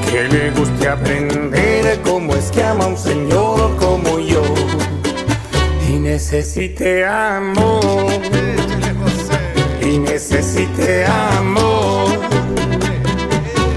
Que 0.10 0.24
le 0.24 0.50
guste 0.52 0.88
aprender 0.88 2.02
cómo 2.02 2.34
es 2.36 2.50
que 2.50 2.64
ama 2.64 2.88
un 2.88 2.98
señor 2.98 3.79
necesite 6.20 7.06
amor. 7.06 7.80
Y 9.82 10.00
necesite 10.00 11.06
amor. 11.06 12.10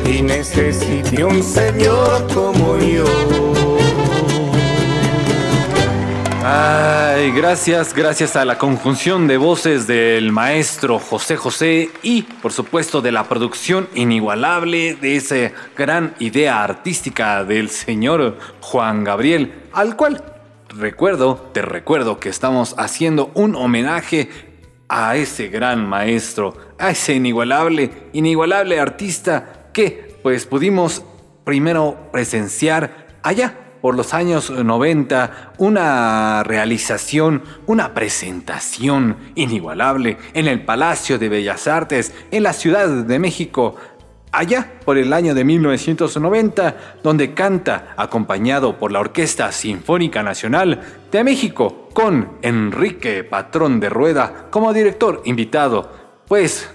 Y 0.04 0.22
necesite 0.22 1.24
un 1.24 1.40
señor 1.40 2.26
como 2.34 2.78
yo. 2.78 3.04
Ay, 6.44 7.30
gracias, 7.30 7.94
gracias 7.94 8.34
a 8.34 8.44
la 8.44 8.58
conjunción 8.58 9.28
de 9.28 9.36
voces 9.36 9.86
del 9.86 10.32
maestro 10.32 10.98
José 10.98 11.36
José 11.36 11.90
y, 12.02 12.22
por 12.22 12.52
supuesto, 12.52 13.00
de 13.00 13.12
la 13.12 13.28
producción 13.28 13.88
inigualable 13.94 14.96
de 14.96 15.14
esa 15.14 15.52
gran 15.76 16.16
idea 16.18 16.64
artística 16.64 17.44
del 17.44 17.70
señor 17.70 18.36
Juan 18.60 19.04
Gabriel, 19.04 19.52
al 19.72 19.94
cual 19.94 20.31
recuerdo, 20.76 21.50
te 21.52 21.62
recuerdo 21.62 22.18
que 22.18 22.28
estamos 22.28 22.74
haciendo 22.78 23.30
un 23.34 23.54
homenaje 23.54 24.28
a 24.88 25.16
ese 25.16 25.48
gran 25.48 25.88
maestro, 25.88 26.54
a 26.78 26.90
ese 26.90 27.14
inigualable, 27.14 27.90
inigualable 28.12 28.78
artista 28.78 29.70
que, 29.72 30.18
pues, 30.22 30.46
pudimos 30.46 31.04
primero 31.44 32.10
presenciar 32.12 33.18
allá 33.22 33.62
por 33.82 33.96
los 33.96 34.14
años 34.14 34.48
90 34.48 35.54
una 35.58 36.44
realización, 36.44 37.42
una 37.66 37.94
presentación 37.94 39.16
inigualable 39.34 40.18
en 40.34 40.46
el 40.46 40.64
Palacio 40.64 41.18
de 41.18 41.28
Bellas 41.28 41.66
Artes 41.66 42.14
en 42.30 42.44
la 42.44 42.52
Ciudad 42.52 42.88
de 42.88 43.18
México. 43.18 43.74
Allá 44.32 44.80
por 44.84 44.98
el 44.98 45.12
año 45.12 45.34
de 45.34 45.44
1990, 45.44 46.76
donde 47.02 47.34
canta 47.34 47.94
acompañado 47.96 48.78
por 48.78 48.90
la 48.90 49.00
Orquesta 49.00 49.52
Sinfónica 49.52 50.22
Nacional 50.22 50.80
de 51.12 51.22
México 51.22 51.88
con 51.92 52.38
Enrique 52.42 53.22
Patrón 53.22 53.78
de 53.78 53.90
Rueda 53.90 54.46
como 54.50 54.72
director 54.72 55.22
invitado. 55.26 55.92
Pues 56.26 56.68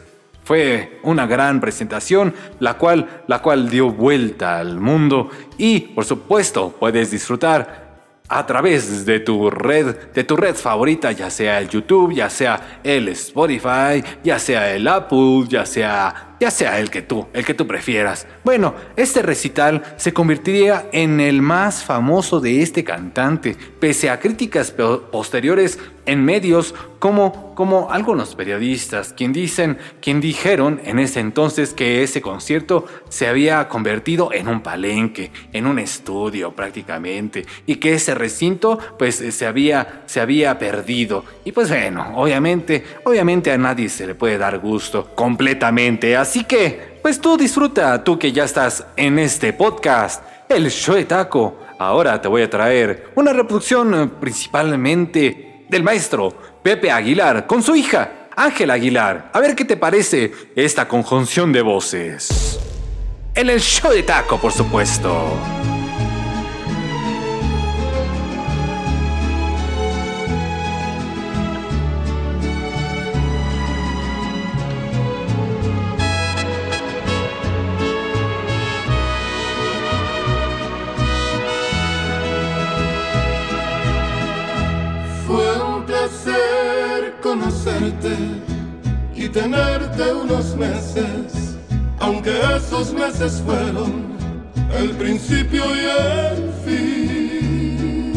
fue 0.44 1.00
una 1.04 1.26
gran 1.26 1.60
presentación, 1.60 2.34
la 2.60 2.76
cual, 2.76 3.24
la 3.28 3.42
cual 3.42 3.70
dio 3.70 3.90
vuelta 3.90 4.60
al 4.60 4.80
mundo 4.80 5.30
y, 5.58 5.80
por 5.80 6.06
supuesto, 6.06 6.74
puedes 6.80 7.12
disfrutar 7.12 7.88
a 8.30 8.46
través 8.46 9.06
de 9.06 9.20
tu 9.20 9.50
red, 9.50 9.96
de 10.14 10.24
tu 10.24 10.36
red 10.36 10.56
favorita, 10.56 11.12
ya 11.12 11.30
sea 11.30 11.60
el 11.60 11.70
YouTube, 11.70 12.14
ya 12.14 12.30
sea 12.30 12.80
el 12.84 13.08
Spotify, 13.10 14.04
ya 14.24 14.38
sea 14.38 14.74
el 14.74 14.88
Apple, 14.88 15.46
ya 15.48 15.66
sea 15.66 16.36
ya 16.40 16.52
sea 16.52 16.80
el 16.80 16.90
que 16.90 17.02
tú, 17.02 17.28
el 17.34 17.46
que 17.46 17.54
tú 17.54 17.68
prefieras. 17.68 18.28
Bueno, 18.44 18.76
este 18.96 19.22
recital 19.22 19.84
se 19.98 20.14
convertiría 20.14 20.88
en 20.92 21.20
el 21.20 21.42
más 21.42 21.84
famoso 21.84 22.40
de 22.40 22.62
este 22.62 22.84
cantante, 22.84 23.56
pese 23.80 24.10
a 24.10 24.20
críticas 24.20 24.72
posteriores 24.72 25.80
en 26.08 26.24
medios 26.24 26.74
como, 27.00 27.54
como 27.54 27.92
algunos 27.92 28.34
periodistas, 28.34 29.14
quien 29.14 29.34
dicen, 29.34 29.78
quien 30.02 30.20
dijeron 30.20 30.82
en 30.84 31.00
ese 31.00 31.20
entonces 31.20 31.74
que 31.74 32.02
ese 32.02 32.22
concierto 32.22 32.86
se 33.10 33.28
había 33.28 33.68
convertido 33.68 34.34
en 34.34 34.48
un 34.48 34.62
palenque, 34.62 35.32
en 35.54 35.68
un 35.68 35.78
estudio 35.78 36.54
prácticamente, 36.54 37.46
y 37.68 37.76
que 37.76 37.94
ese 37.94 38.16
recinto 38.16 38.80
pues 38.98 39.16
se 39.18 39.46
había, 39.46 40.04
se 40.08 40.22
había 40.22 40.58
perdido. 40.58 41.24
Y 41.44 41.52
pues 41.52 41.70
bueno, 41.70 42.14
obviamente, 42.16 42.84
obviamente 43.04 43.52
a 43.52 43.58
nadie 43.58 43.90
se 43.90 44.08
le 44.08 44.16
puede 44.16 44.38
dar 44.38 44.58
gusto 44.60 45.14
completamente. 45.14 46.16
Así 46.28 46.44
que, 46.44 47.00
pues 47.02 47.22
tú 47.22 47.38
disfruta, 47.38 48.04
tú 48.04 48.20
que 48.20 48.34
ya 48.34 48.44
estás 48.44 48.86
en 48.98 49.18
este 49.18 49.54
podcast, 49.54 50.22
el 50.50 50.70
show 50.70 50.96
de 50.96 51.06
taco. 51.06 51.58
Ahora 51.80 52.22
te 52.22 52.28
voy 52.28 52.42
a 52.42 52.50
traer 52.50 53.12
una 53.16 53.32
reproducción 53.32 53.94
eh, 53.94 54.10
principalmente 54.20 55.64
del 55.70 55.84
maestro 55.84 56.34
Pepe 56.62 56.92
Aguilar 56.92 57.48
con 57.48 57.64
su 57.64 57.78
hija 57.78 58.28
Ángela 58.36 58.74
Aguilar. 58.74 59.32
A 59.32 59.40
ver 59.40 59.56
qué 59.56 59.64
te 59.64 59.78
parece 59.78 60.34
esta 60.54 60.86
conjunción 60.86 61.54
de 61.54 61.62
voces. 61.62 62.60
En 63.34 63.50
el 63.50 63.62
show 63.62 63.90
de 63.90 64.04
taco, 64.04 64.38
por 64.38 64.52
supuesto. 64.52 65.32
Esos 92.80 92.94
meses 92.94 93.42
fueron 93.44 94.16
el 94.78 94.92
principio 94.92 95.64
y 95.66 95.80
el 95.80 96.54
fin 96.64 98.14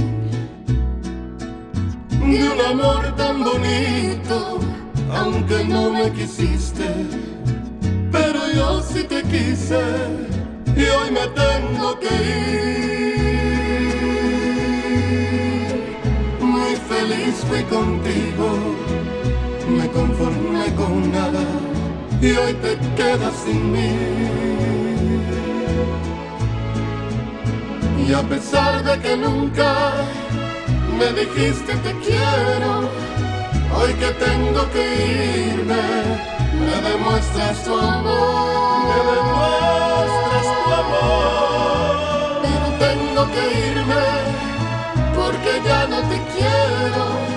de 2.21 2.49
un 2.49 2.61
amor 2.61 3.17
tan 3.17 3.43
bonito, 3.43 4.61
aunque 5.15 5.65
no 5.65 5.91
me 5.91 6.13
quisiste, 6.13 6.85
pero 8.13 8.53
yo 8.55 8.83
sí 8.83 9.05
te 9.05 9.23
quise 9.23 9.81
y 10.77 10.83
hoy 10.83 11.11
me 11.11 11.27
tengo 11.29 11.99
que 11.99 12.15
ir. 12.37 13.21
Muy 16.41 16.77
feliz 16.77 17.37
fui 17.49 17.63
contigo 17.65 18.77
me 19.71 19.89
conformé 19.89 20.75
con 20.75 21.13
nada 21.13 21.60
y 22.21 22.37
hoy 22.37 22.55
te 22.55 22.77
quedas 22.97 23.35
sin 23.45 23.73
mí. 23.73 23.93
Y 28.07 28.13
a 28.13 28.23
pesar 28.23 28.83
de 28.85 28.99
que 29.01 29.17
nunca 29.17 29.93
me 30.99 31.13
dijiste 31.13 31.73
te 31.77 31.93
quiero, 32.01 32.91
hoy 33.77 33.93
que 33.95 34.11
tengo 34.27 34.71
que 34.73 35.53
irme, 35.53 35.85
me 36.65 36.91
demuestras 36.91 37.65
tu 37.65 37.75
amor. 37.75 38.85
Me 38.89 38.99
demuestras 39.13 40.47
tu 40.65 40.73
amor. 40.83 42.43
Pero 42.43 42.67
tengo 42.87 43.23
que 43.35 43.45
irme 43.71 44.05
porque 45.15 45.53
ya 45.65 45.87
no 45.87 45.99
te 46.09 46.17
quiero 46.35 47.31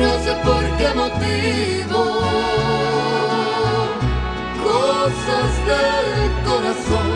no 0.00 0.18
sé 0.24 0.32
por 0.44 0.64
qué 0.78 0.88
motivo. 0.94 2.49
Cosas 5.30 6.30
corazón. 6.44 7.12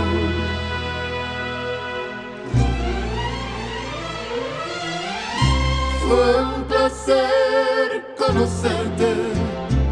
Fue 6.06 6.28
un 6.44 6.62
placer 6.64 7.88
conocerte 8.16 9.10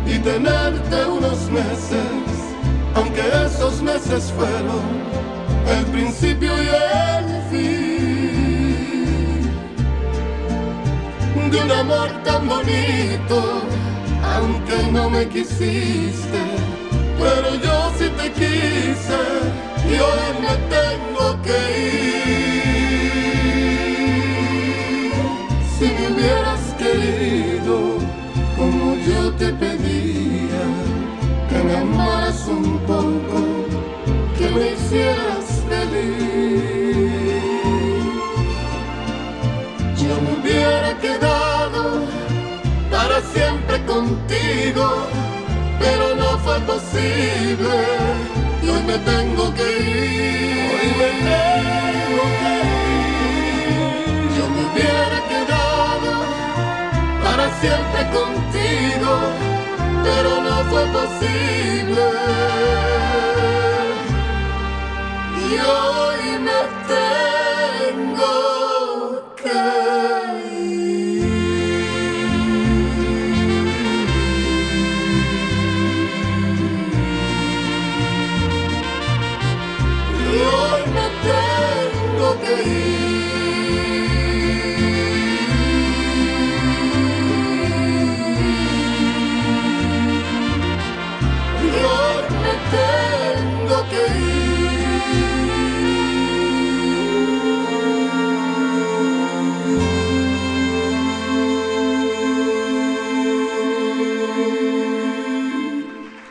y 0.07 0.19
tenerte 0.19 0.97
unos 1.07 1.41
meses, 1.51 2.31
aunque 2.95 3.23
esos 3.47 3.83
meses 3.83 4.33
fueron 4.37 4.85
el 5.77 5.85
principio 5.87 6.53
y 6.63 6.69
el 6.69 7.27
fin 7.51 8.43
de 11.51 11.59
un 11.61 11.71
amor 11.71 12.11
tan 12.25 12.49
bonito, 12.49 13.63
aunque 14.35 14.77
no 14.93 15.11
me 15.11 15.29
quisiste, 15.29 16.41
pero 17.23 17.49
yo 17.55 17.77
sí 17.99 18.07
te 18.19 18.27
quise 18.33 19.21
y 19.89 19.95
hoy 20.09 20.29
me 20.45 20.55
tengo 20.77 21.25
que 21.47 21.59
ir. 21.79 22.73
Si 25.79 25.85
me 25.85 26.05
hubieras 26.13 26.63
querido 26.79 27.77
como 28.57 28.85
yo 29.09 29.21
te 29.35 29.49
pedía, 29.53 30.63
que 31.49 31.59
me 31.67 31.77
amaras 31.77 32.47
un 32.49 32.79
poco, 32.81 33.39
que 34.39 34.47
me 34.51 34.73
hicieras 34.73 35.47
feliz. 35.69 37.13
Yo 39.97 40.15
me 40.25 40.31
hubiera 40.41 40.91
quedado 40.99 41.83
para 42.91 43.21
siempre 43.35 43.77
contigo, 43.87 44.85
pero 45.83 46.15
no 46.15 46.39
fue 46.39 46.61
posible 46.61 47.75
y 48.63 48.69
hoy 48.69 48.83
me 48.85 48.99
tengo 48.99 49.53
que 49.55 49.63
ir. 49.63 50.71
Hoy 50.75 50.89
me 51.01 51.11
tengo 51.31 52.25
que 52.41 52.53
ir. 53.03 53.83
Yo 54.37 54.45
me 54.55 54.61
hubiera 54.69 55.19
quedado 55.33 56.13
para 57.25 57.45
siempre 57.61 58.01
contigo, 58.19 59.13
pero 60.05 60.31
no 60.49 60.57
fue 60.71 60.85
posible. 61.01 62.05
Y 65.49 65.53
hoy 65.59 66.23
me 66.47 66.61
tengo 66.95 68.52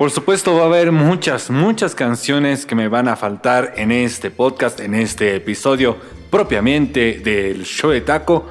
Por 0.01 0.09
supuesto 0.09 0.55
va 0.55 0.63
a 0.63 0.65
haber 0.65 0.91
muchas, 0.91 1.51
muchas 1.51 1.93
canciones 1.93 2.65
que 2.65 2.73
me 2.73 2.87
van 2.87 3.07
a 3.07 3.15
faltar 3.15 3.73
en 3.77 3.91
este 3.91 4.31
podcast, 4.31 4.79
en 4.79 4.95
este 4.95 5.35
episodio 5.35 5.95
propiamente 6.31 7.19
del 7.23 7.65
show 7.65 7.91
de 7.91 8.01
taco. 8.01 8.47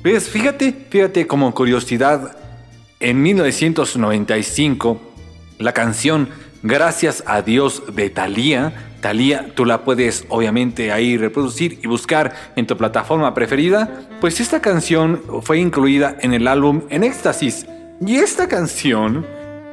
Pues 0.00 0.28
fíjate, 0.28 0.72
fíjate 0.88 1.26
como 1.26 1.52
curiosidad, 1.54 2.36
en 3.00 3.20
1995 3.20 5.02
la 5.58 5.72
canción 5.72 6.28
Gracias 6.62 7.24
a 7.26 7.42
Dios 7.42 7.82
de 7.92 8.08
Thalía. 8.08 8.72
Thalía, 9.00 9.52
tú 9.56 9.64
la 9.64 9.82
puedes 9.82 10.24
obviamente 10.28 10.92
ahí 10.92 11.16
reproducir 11.16 11.80
y 11.82 11.88
buscar 11.88 12.32
en 12.54 12.68
tu 12.68 12.76
plataforma 12.76 13.34
preferida. 13.34 14.06
Pues 14.20 14.38
esta 14.38 14.62
canción 14.62 15.20
fue 15.42 15.58
incluida 15.58 16.16
en 16.20 16.32
el 16.32 16.46
álbum 16.46 16.82
En 16.90 17.02
Éxtasis. 17.02 17.66
Y 18.06 18.18
esta 18.18 18.46
canción, 18.46 19.26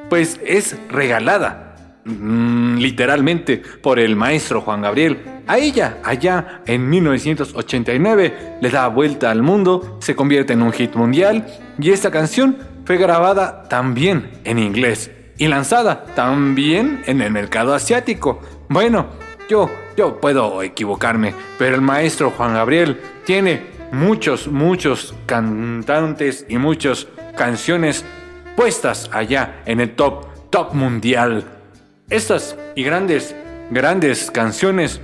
pues 0.10 0.40
es 0.46 0.76
regalada, 0.90 1.76
mm, 2.06 2.78
literalmente, 2.78 3.58
por 3.58 4.00
el 4.00 4.16
maestro 4.16 4.62
Juan 4.62 4.82
Gabriel. 4.82 5.20
A 5.48 5.58
ella, 5.58 5.98
allá 6.04 6.62
en 6.66 6.90
1989, 6.90 8.58
le 8.62 8.70
da 8.70 8.88
vuelta 8.88 9.32
al 9.32 9.42
mundo, 9.42 9.98
se 10.02 10.16
convierte 10.16 10.54
en 10.54 10.62
un 10.62 10.72
hit 10.72 10.96
mundial 10.96 11.46
y 11.80 11.92
esta 11.92 12.12
canción 12.12 12.58
fue 12.86 12.98
grabada 12.98 13.64
también 13.70 14.32
en 14.44 14.60
inglés 14.60 15.12
y 15.38 15.48
lanzada 15.48 16.06
también 16.16 17.02
en 17.06 17.22
el 17.22 17.32
mercado 17.32 17.74
asiático. 17.74 18.42
Bueno, 18.68 19.08
yo, 19.50 19.70
yo 19.98 20.20
puedo 20.20 20.62
equivocarme, 20.62 21.34
pero 21.58 21.76
el 21.76 21.82
maestro 21.82 22.32
Juan 22.32 22.54
Gabriel 22.54 23.00
tiene 23.26 23.64
muchos, 23.92 24.48
muchos 24.48 25.16
cantantes 25.26 26.46
y 26.48 26.58
muchas 26.58 27.08
canciones 27.36 28.06
puestas 28.60 29.10
allá 29.14 29.62
en 29.66 29.80
el 29.80 29.96
top, 29.96 30.50
top 30.50 30.74
mundial. 30.74 31.46
Estas 32.10 32.58
y 32.76 32.84
grandes, 32.84 33.34
grandes 33.72 34.30
canciones 34.32 35.00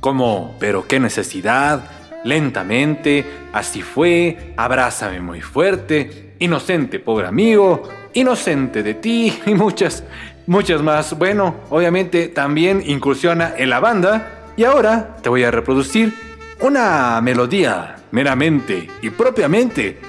como 0.00 0.56
Pero 0.58 0.84
qué 0.88 0.98
necesidad, 0.98 1.88
Lentamente, 2.24 3.24
Así 3.52 3.80
fue, 3.80 4.54
Abrázame 4.56 5.20
muy 5.20 5.40
fuerte, 5.40 6.34
Inocente 6.40 6.98
pobre 6.98 7.28
amigo, 7.28 7.88
Inocente 8.14 8.82
de 8.82 8.94
ti 8.94 9.38
y 9.46 9.54
muchas, 9.54 10.02
muchas 10.48 10.82
más. 10.82 11.16
Bueno, 11.16 11.60
obviamente 11.70 12.26
también 12.26 12.82
incursiona 12.84 13.54
en 13.56 13.70
la 13.70 13.78
banda 13.78 14.50
y 14.56 14.64
ahora 14.64 15.16
te 15.22 15.28
voy 15.28 15.44
a 15.44 15.52
reproducir 15.52 16.12
una 16.58 17.20
melodía 17.20 17.94
meramente 18.10 18.88
y 19.00 19.10
propiamente 19.10 20.00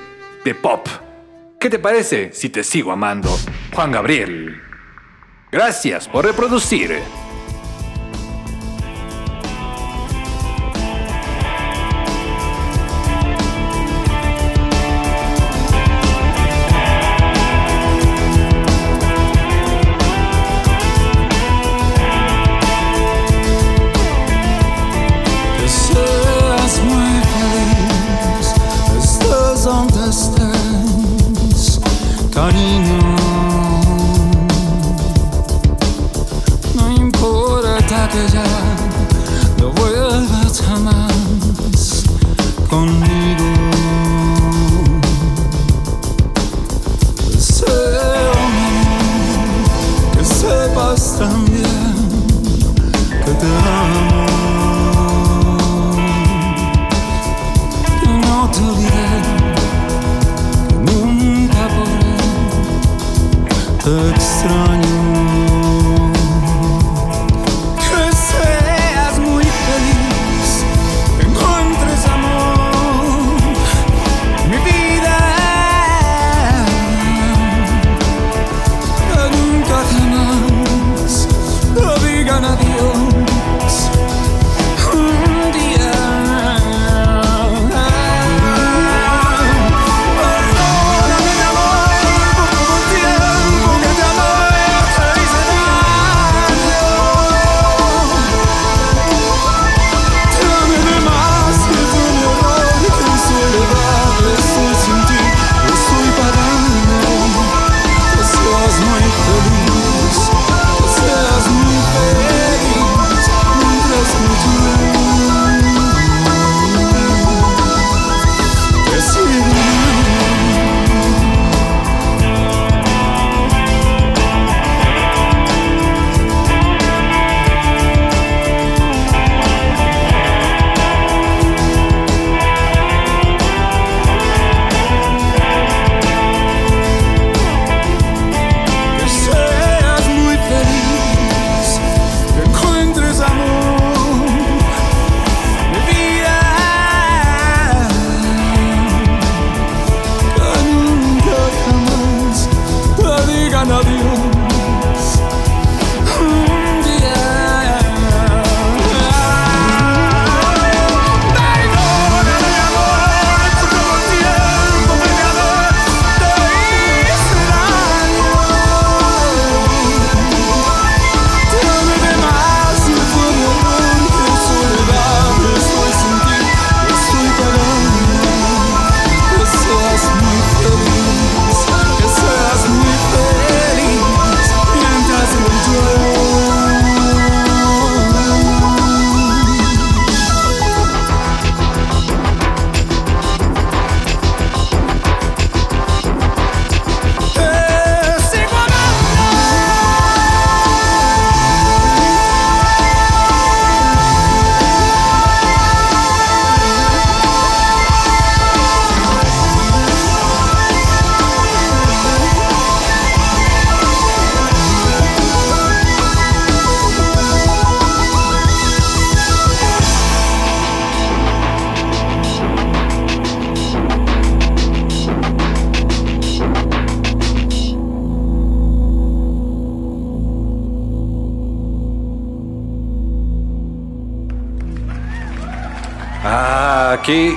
de 0.44 0.56
pop. 0.56 0.88
¿Qué 1.60 1.70
te 1.70 1.78
parece 1.78 2.32
si 2.32 2.48
te 2.48 2.64
sigo 2.64 2.90
amando, 2.94 3.30
Juan 3.74 3.92
Gabriel? 3.92 4.62
Gracias 5.52 6.08
por 6.08 6.24
reproducir. 6.24 7.02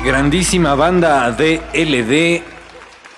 Grandísima 0.04 0.74
banda 0.74 1.30
DLD 1.30 2.42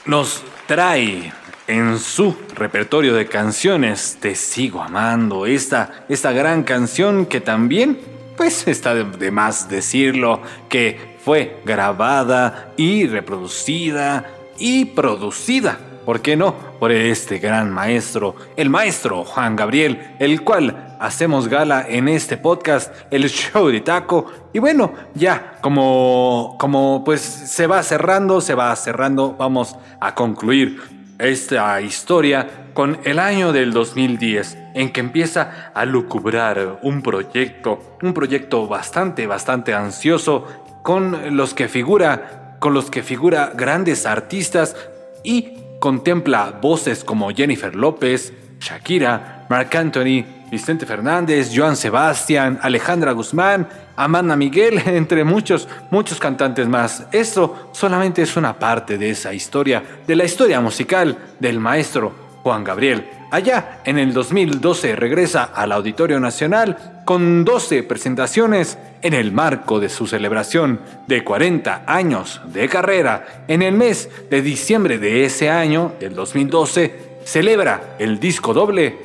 nos 0.04 0.44
trae 0.66 1.32
en 1.66 1.98
su 1.98 2.36
repertorio 2.54 3.14
de 3.14 3.26
canciones 3.26 4.18
Te 4.20 4.34
sigo 4.34 4.82
amando, 4.82 5.46
esta, 5.46 6.04
esta 6.10 6.32
gran 6.32 6.62
canción 6.62 7.24
que 7.24 7.40
también, 7.40 7.98
pues 8.36 8.68
está 8.68 8.94
de, 8.94 9.04
de 9.04 9.30
más 9.30 9.70
decirlo, 9.70 10.42
que 10.68 11.16
fue 11.24 11.60
grabada 11.64 12.72
y 12.76 13.06
reproducida 13.06 14.26
y 14.58 14.84
producida, 14.84 15.78
¿por 16.04 16.20
qué 16.20 16.36
no? 16.36 16.54
Por 16.78 16.92
este 16.92 17.38
gran 17.38 17.72
maestro, 17.72 18.36
el 18.56 18.68
maestro 18.68 19.24
Juan 19.24 19.56
Gabriel, 19.56 20.16
el 20.18 20.42
cual 20.42 20.83
hacemos 21.00 21.48
gala 21.48 21.84
en 21.88 22.08
este 22.08 22.36
podcast, 22.36 22.92
el 23.10 23.28
show 23.28 23.68
de 23.68 23.80
taco. 23.80 24.30
Y 24.52 24.58
bueno, 24.58 24.92
ya 25.14 25.58
como, 25.60 26.56
como 26.58 27.02
pues 27.04 27.20
se 27.20 27.66
va 27.66 27.82
cerrando, 27.82 28.40
se 28.40 28.54
va 28.54 28.74
cerrando, 28.76 29.34
vamos 29.38 29.76
a 30.00 30.14
concluir 30.14 30.80
esta 31.18 31.80
historia 31.80 32.70
con 32.74 32.98
el 33.04 33.18
año 33.18 33.52
del 33.52 33.72
2010, 33.72 34.58
en 34.74 34.92
que 34.92 35.00
empieza 35.00 35.70
a 35.74 35.84
lucubrar 35.84 36.80
un 36.82 37.02
proyecto, 37.02 37.96
un 38.02 38.12
proyecto 38.12 38.66
bastante, 38.66 39.26
bastante 39.26 39.74
ansioso, 39.74 40.46
con 40.82 41.36
los 41.36 41.54
que 41.54 41.68
figura, 41.68 42.56
con 42.58 42.74
los 42.74 42.90
que 42.90 43.02
figura 43.02 43.52
grandes 43.54 44.04
artistas 44.06 44.76
y 45.22 45.54
contempla 45.80 46.58
voces 46.60 47.04
como 47.04 47.30
Jennifer 47.30 47.74
López, 47.74 48.32
Shakira, 48.60 49.46
Marc 49.48 49.74
Anthony, 49.74 50.24
Vicente 50.50 50.86
Fernández, 50.86 51.50
Joan 51.54 51.76
Sebastián, 51.76 52.58
Alejandra 52.62 53.12
Guzmán, 53.12 53.68
Amanda 53.96 54.36
Miguel, 54.36 54.80
entre 54.86 55.24
muchos, 55.24 55.68
muchos 55.90 56.18
cantantes 56.18 56.68
más. 56.68 57.06
Esto 57.12 57.68
solamente 57.72 58.22
es 58.22 58.36
una 58.36 58.58
parte 58.58 58.98
de 58.98 59.10
esa 59.10 59.32
historia, 59.32 59.82
de 60.06 60.16
la 60.16 60.24
historia 60.24 60.60
musical 60.60 61.16
del 61.40 61.60
maestro 61.60 62.12
Juan 62.42 62.62
Gabriel. 62.62 63.08
Allá 63.30 63.80
en 63.84 63.98
el 63.98 64.12
2012 64.12 64.94
regresa 64.94 65.44
al 65.44 65.72
Auditorio 65.72 66.20
Nacional 66.20 67.02
con 67.04 67.44
12 67.44 67.82
presentaciones 67.82 68.78
en 69.02 69.12
el 69.12 69.32
marco 69.32 69.80
de 69.80 69.88
su 69.88 70.06
celebración 70.06 70.80
de 71.08 71.24
40 71.24 71.82
años 71.86 72.40
de 72.46 72.68
carrera. 72.68 73.44
En 73.48 73.62
el 73.62 73.74
mes 73.74 74.08
de 74.30 74.40
diciembre 74.40 74.98
de 74.98 75.24
ese 75.24 75.50
año, 75.50 75.94
del 75.98 76.14
2012, 76.14 77.14
celebra 77.24 77.96
el 77.98 78.20
disco 78.20 78.54
doble 78.54 78.98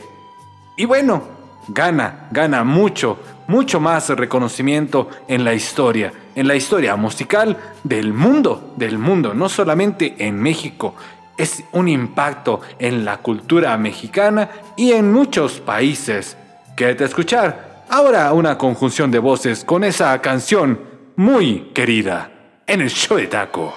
y 0.79 0.85
bueno, 0.85 1.21
gana, 1.67 2.29
gana 2.31 2.63
mucho, 2.63 3.19
mucho 3.47 3.81
más 3.81 4.07
reconocimiento 4.07 5.09
en 5.27 5.43
la 5.43 5.53
historia, 5.53 6.13
en 6.35 6.47
la 6.47 6.55
historia 6.55 6.95
musical 6.95 7.57
del 7.83 8.13
mundo, 8.13 8.73
del 8.77 8.97
mundo, 8.97 9.33
no 9.33 9.49
solamente 9.49 10.15
en 10.19 10.41
México. 10.41 10.95
Es 11.37 11.65
un 11.73 11.89
impacto 11.89 12.61
en 12.79 13.03
la 13.03 13.17
cultura 13.17 13.77
mexicana 13.77 14.49
y 14.77 14.93
en 14.93 15.11
muchos 15.11 15.59
países. 15.59 16.37
Quédate 16.77 17.03
a 17.03 17.07
escuchar 17.07 17.83
ahora 17.89 18.31
una 18.31 18.57
conjunción 18.57 19.11
de 19.11 19.19
voces 19.19 19.65
con 19.65 19.83
esa 19.83 20.17
canción 20.21 20.79
muy 21.17 21.71
querida 21.73 22.31
en 22.65 22.79
el 22.79 22.89
show 22.89 23.17
de 23.17 23.27
taco. 23.27 23.73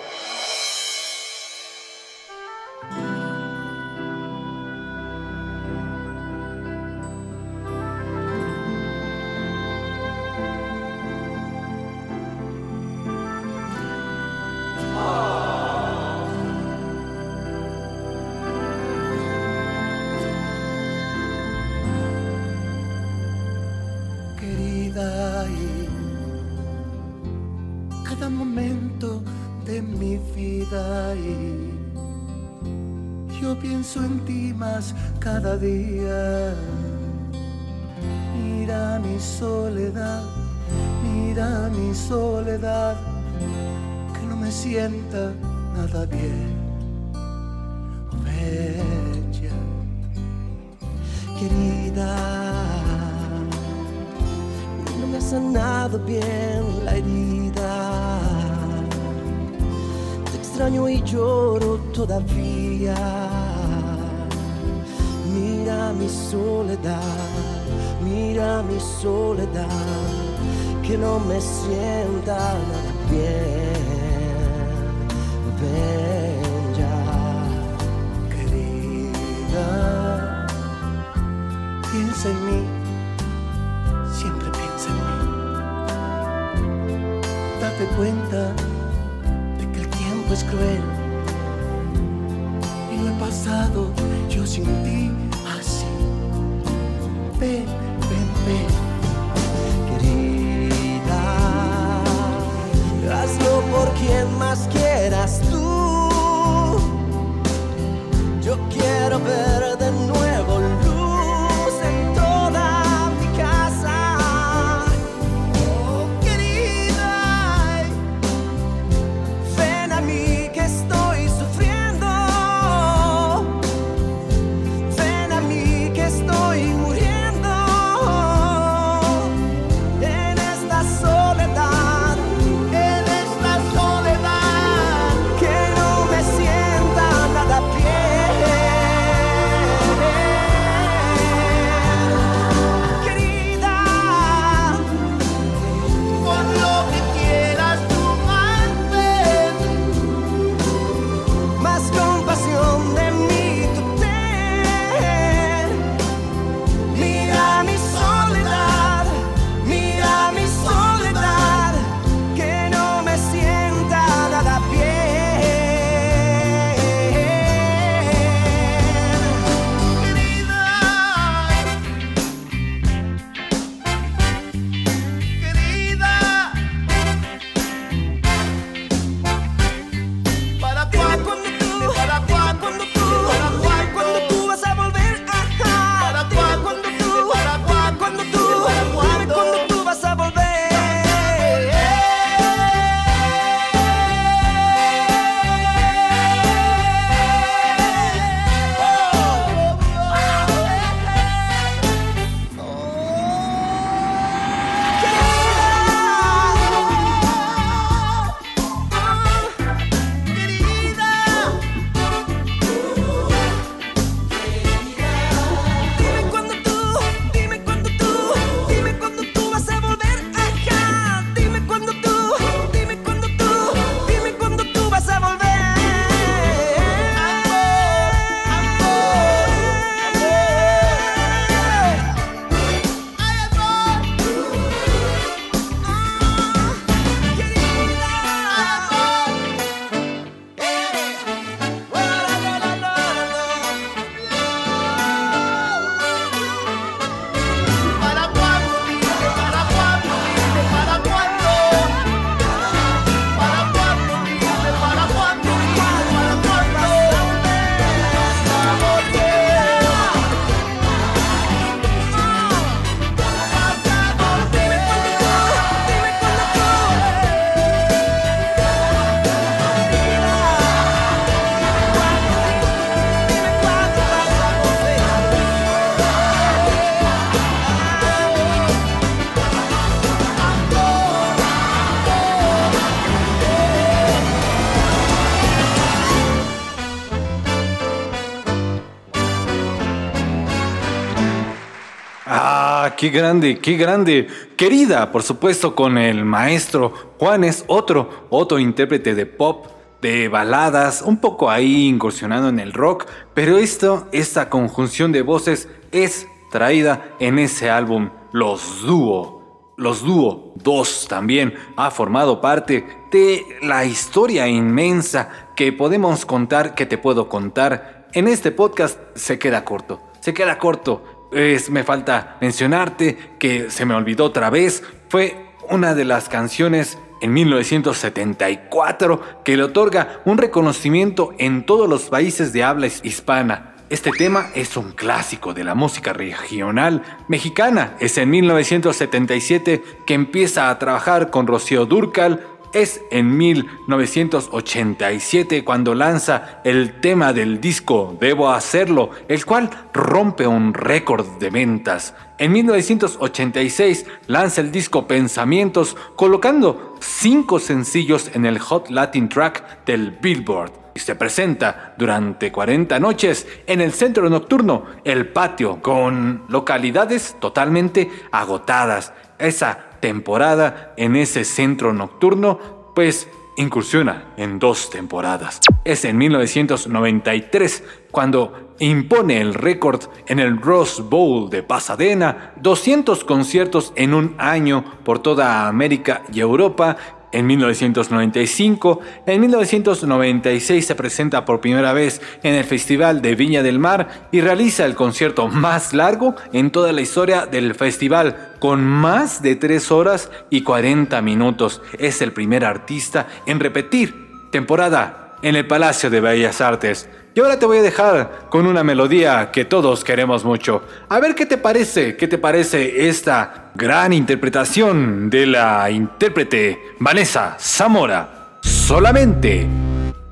Qué 293.03 293.09
grande, 293.09 293.59
qué 293.59 293.77
grande. 293.77 294.29
Querida, 294.57 295.11
por 295.11 295.25
supuesto, 295.25 295.75
con 295.75 295.99
el 295.99 296.25
maestro 296.25 296.93
Juanes, 297.19 297.65
otro, 297.67 298.29
otro 298.31 298.61
intérprete 298.61 299.17
de 299.17 299.27
pop, 299.27 299.67
de 300.01 300.29
baladas, 300.29 301.03
un 301.03 301.17
poco 301.17 301.51
ahí 301.51 301.89
incursionando 301.89 302.49
en 302.49 302.61
el 302.61 302.73
rock, 302.73 303.07
pero 303.35 303.59
esto, 303.59 304.07
esta 304.13 304.49
conjunción 304.49 305.11
de 305.11 305.23
voces 305.23 305.69
es 305.91 306.29
traída 306.53 307.17
en 307.19 307.41
ese 307.41 307.71
álbum, 307.71 308.11
Los 308.31 308.83
Dúo. 308.83 309.75
Los 309.77 310.05
Dúo 310.05 310.53
2 310.63 311.07
también 311.09 311.55
ha 311.77 311.91
formado 311.91 312.41
parte 312.41 312.87
de 313.11 313.45
la 313.63 313.85
historia 313.85 314.47
inmensa 314.47 315.49
que 315.57 315.73
podemos 315.73 316.25
contar, 316.25 316.77
que 316.77 316.87
te 316.87 316.99
puedo 316.99 317.29
contar. 317.29 318.07
En 318.13 318.29
este 318.29 318.53
podcast 318.53 319.01
se 319.17 319.41
queda 319.41 319.65
corto, 319.65 320.01
se 320.21 320.33
queda 320.33 320.57
corto 320.57 321.03
es, 321.33 321.71
me 321.71 321.85
falta 321.85 322.37
mencionarte 322.41 323.17
que 323.39 323.71
se 323.71 323.85
me 323.85 323.95
olvidó 323.95 324.27
otra 324.27 324.51
vez, 324.51 324.83
fue 325.09 325.37
una 325.69 325.95
de 325.95 326.05
las 326.05 326.29
canciones 326.29 326.99
en 327.21 327.33
1974 327.33 329.43
que 329.45 329.57
le 329.57 329.63
otorga 329.63 330.21
un 330.25 330.39
reconocimiento 330.39 331.35
en 331.39 331.65
todos 331.65 331.89
los 331.89 332.05
países 332.05 332.53
de 332.53 332.65
habla 332.65 332.87
hispana. 332.87 333.73
Este 333.93 334.11
tema 334.11 334.49
es 334.55 334.79
un 334.79 334.93
clásico 334.93 335.53
de 335.53 335.65
la 335.65 335.75
música 335.75 336.15
regional 336.15 337.03
mexicana. 337.29 337.95
Es 338.01 338.17
en 338.17 338.31
1977 338.31 339.83
que 340.07 340.15
empieza 340.15 340.71
a 340.71 340.79
trabajar 340.79 341.29
con 341.29 341.47
Rocío 341.47 341.85
Durcal, 341.85 342.41
es 342.73 343.03
en 343.11 343.37
1987 343.37 345.65
cuando 345.65 345.95
lanza 345.95 346.61
el 346.65 347.01
tema 347.01 347.33
del 347.33 347.61
disco 347.61 348.17
Debo 348.21 348.51
Hacerlo, 348.51 349.11
el 349.29 349.45
cual 349.45 349.71
rompe 349.93 350.47
un 350.47 350.73
récord 350.75 351.27
de 351.39 351.51
ventas. 351.51 352.15
En 352.39 352.53
1986 352.53 354.07
lanza 354.27 354.63
el 354.63 354.73
disco 354.73 355.07
Pensamientos, 355.07 355.97
colocando 356.17 356.97
cinco 357.01 357.59
sencillos 357.59 358.31
en 358.35 358.47
el 358.47 358.59
Hot 358.59 358.89
Latin 358.91 359.29
Track 359.29 359.85
del 359.85 360.13
Billboard. 360.13 360.73
Y 360.95 361.01
se 361.01 361.15
presenta 361.15 361.95
durante 361.97 362.53
40 362.53 363.01
noches 363.01 363.47
en 363.67 363.81
el 363.81 363.93
centro 363.93 364.29
nocturno 364.29 364.85
El 365.05 365.29
Patio, 365.29 365.81
con 365.81 366.45
localidades 366.49 367.37
totalmente 367.41 368.11
agotadas. 368.31 369.15
Esa 369.39 369.92
temporada 370.03 370.93
en 370.99 371.17
ese 371.17 371.45
centro 371.45 371.95
nocturno, 371.95 372.59
pues 372.95 373.29
incursiona 373.57 374.35
en 374.37 374.59
dos 374.59 374.91
temporadas. 374.91 375.61
Es 375.85 376.05
en 376.05 376.19
1993 376.19 377.85
cuando 378.11 378.75
impone 378.79 379.41
el 379.41 379.55
récord 379.55 380.03
en 380.27 380.39
el 380.39 380.61
Rose 380.61 381.01
Bowl 381.03 381.49
de 381.49 381.63
Pasadena, 381.63 382.53
200 382.61 383.25
conciertos 383.25 383.93
en 383.97 384.13
un 384.13 384.35
año 384.39 384.85
por 385.05 385.21
toda 385.21 385.69
América 385.69 386.23
y 386.33 386.41
Europa 386.41 386.97
en 387.33 387.47
1995, 387.47 389.01
en 389.27 389.41
1996 389.41 390.87
se 390.87 390.95
presenta 390.95 391.45
por 391.45 391.61
primera 391.61 391.93
vez 391.93 392.21
en 392.43 392.55
el 392.55 392.65
Festival 392.65 393.23
de 393.23 393.35
Viña 393.35 393.63
del 393.63 393.79
Mar 393.79 394.29
y 394.31 394.41
realiza 394.41 394.85
el 394.85 394.95
concierto 394.95 395.49
más 395.49 395.93
largo 395.95 396.35
en 396.53 396.71
toda 396.71 396.93
la 396.93 397.01
historia 397.01 397.47
del 397.47 397.75
festival, 397.75 398.53
con 398.59 398.85
más 398.85 399.43
de 399.43 399.57
3 399.57 399.91
horas 399.91 400.31
y 400.51 400.63
40 400.63 401.21
minutos. 401.23 401.83
Es 401.99 402.23
el 402.23 402.33
primer 402.33 402.65
artista 402.65 403.27
en 403.47 403.61
repetir 403.61 404.49
temporada 404.51 405.37
en 405.43 405.57
el 405.57 405.67
Palacio 405.67 406.11
de 406.11 406.21
Bellas 406.21 406.61
Artes. 406.61 407.09
Y 407.35 407.41
ahora 407.41 407.59
te 407.59 407.67
voy 407.67 407.79
a 407.79 407.83
dejar 407.83 408.47
con 408.51 408.67
una 408.67 408.85
melodía 408.85 409.51
que 409.51 409.65
todos 409.65 410.05
queremos 410.05 410.45
mucho. 410.45 410.83
A 411.09 411.19
ver 411.19 411.35
qué 411.35 411.47
te 411.47 411.57
parece, 411.57 412.17
qué 412.17 412.29
te 412.29 412.37
parece 412.37 413.09
esta 413.09 413.71
gran 413.75 414.13
interpretación 414.13 415.31
de 415.31 415.47
la 415.47 415.91
intérprete 415.91 416.79
Vanessa 416.99 417.57
Zamora. 417.59 418.59
Solamente 418.61 419.67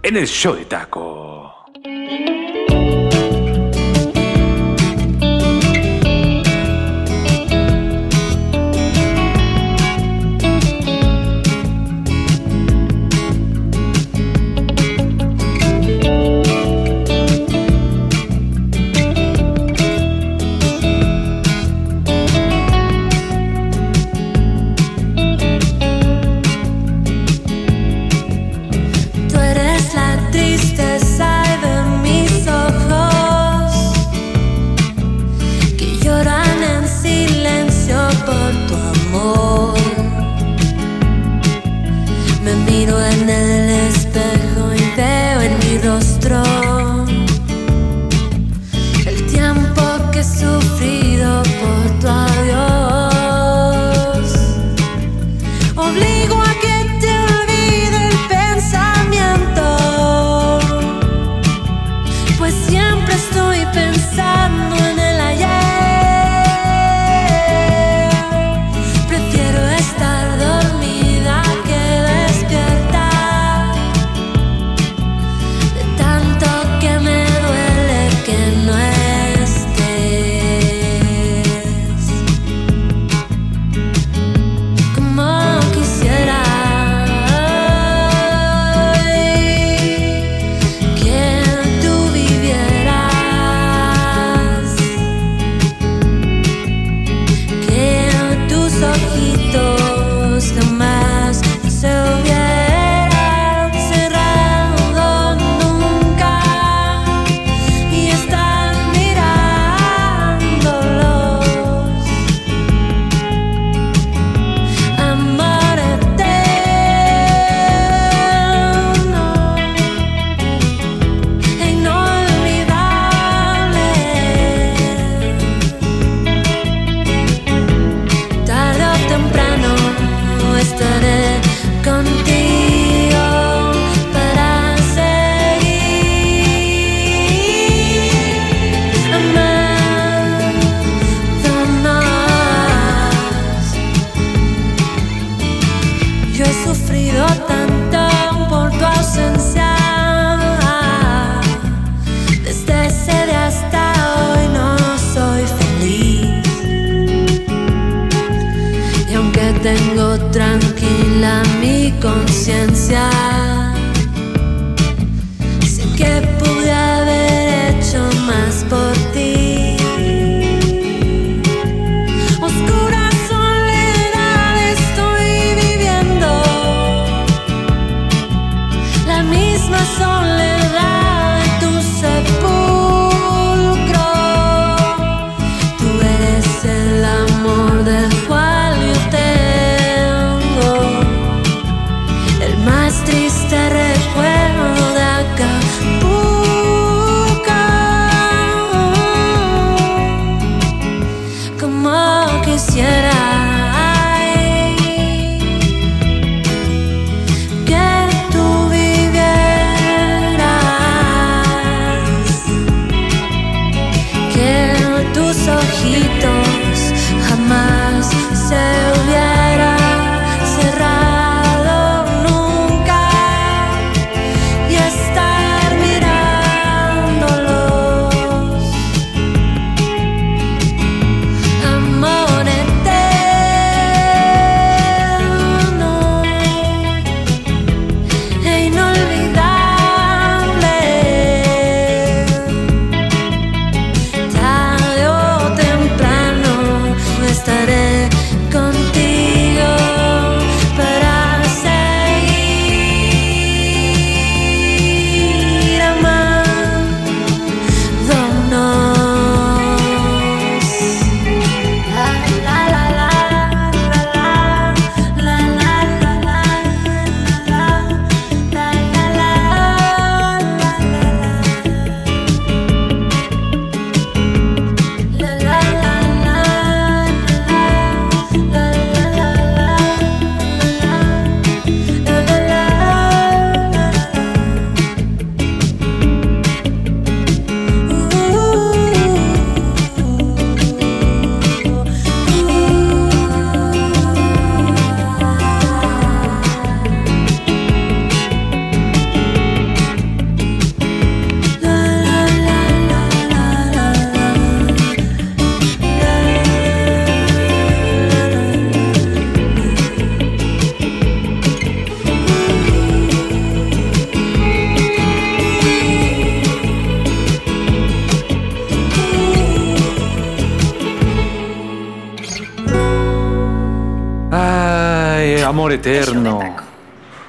en 0.02 0.16
el 0.16 0.26
show 0.26 0.54
de 0.54 0.66
taco. 0.66 1.64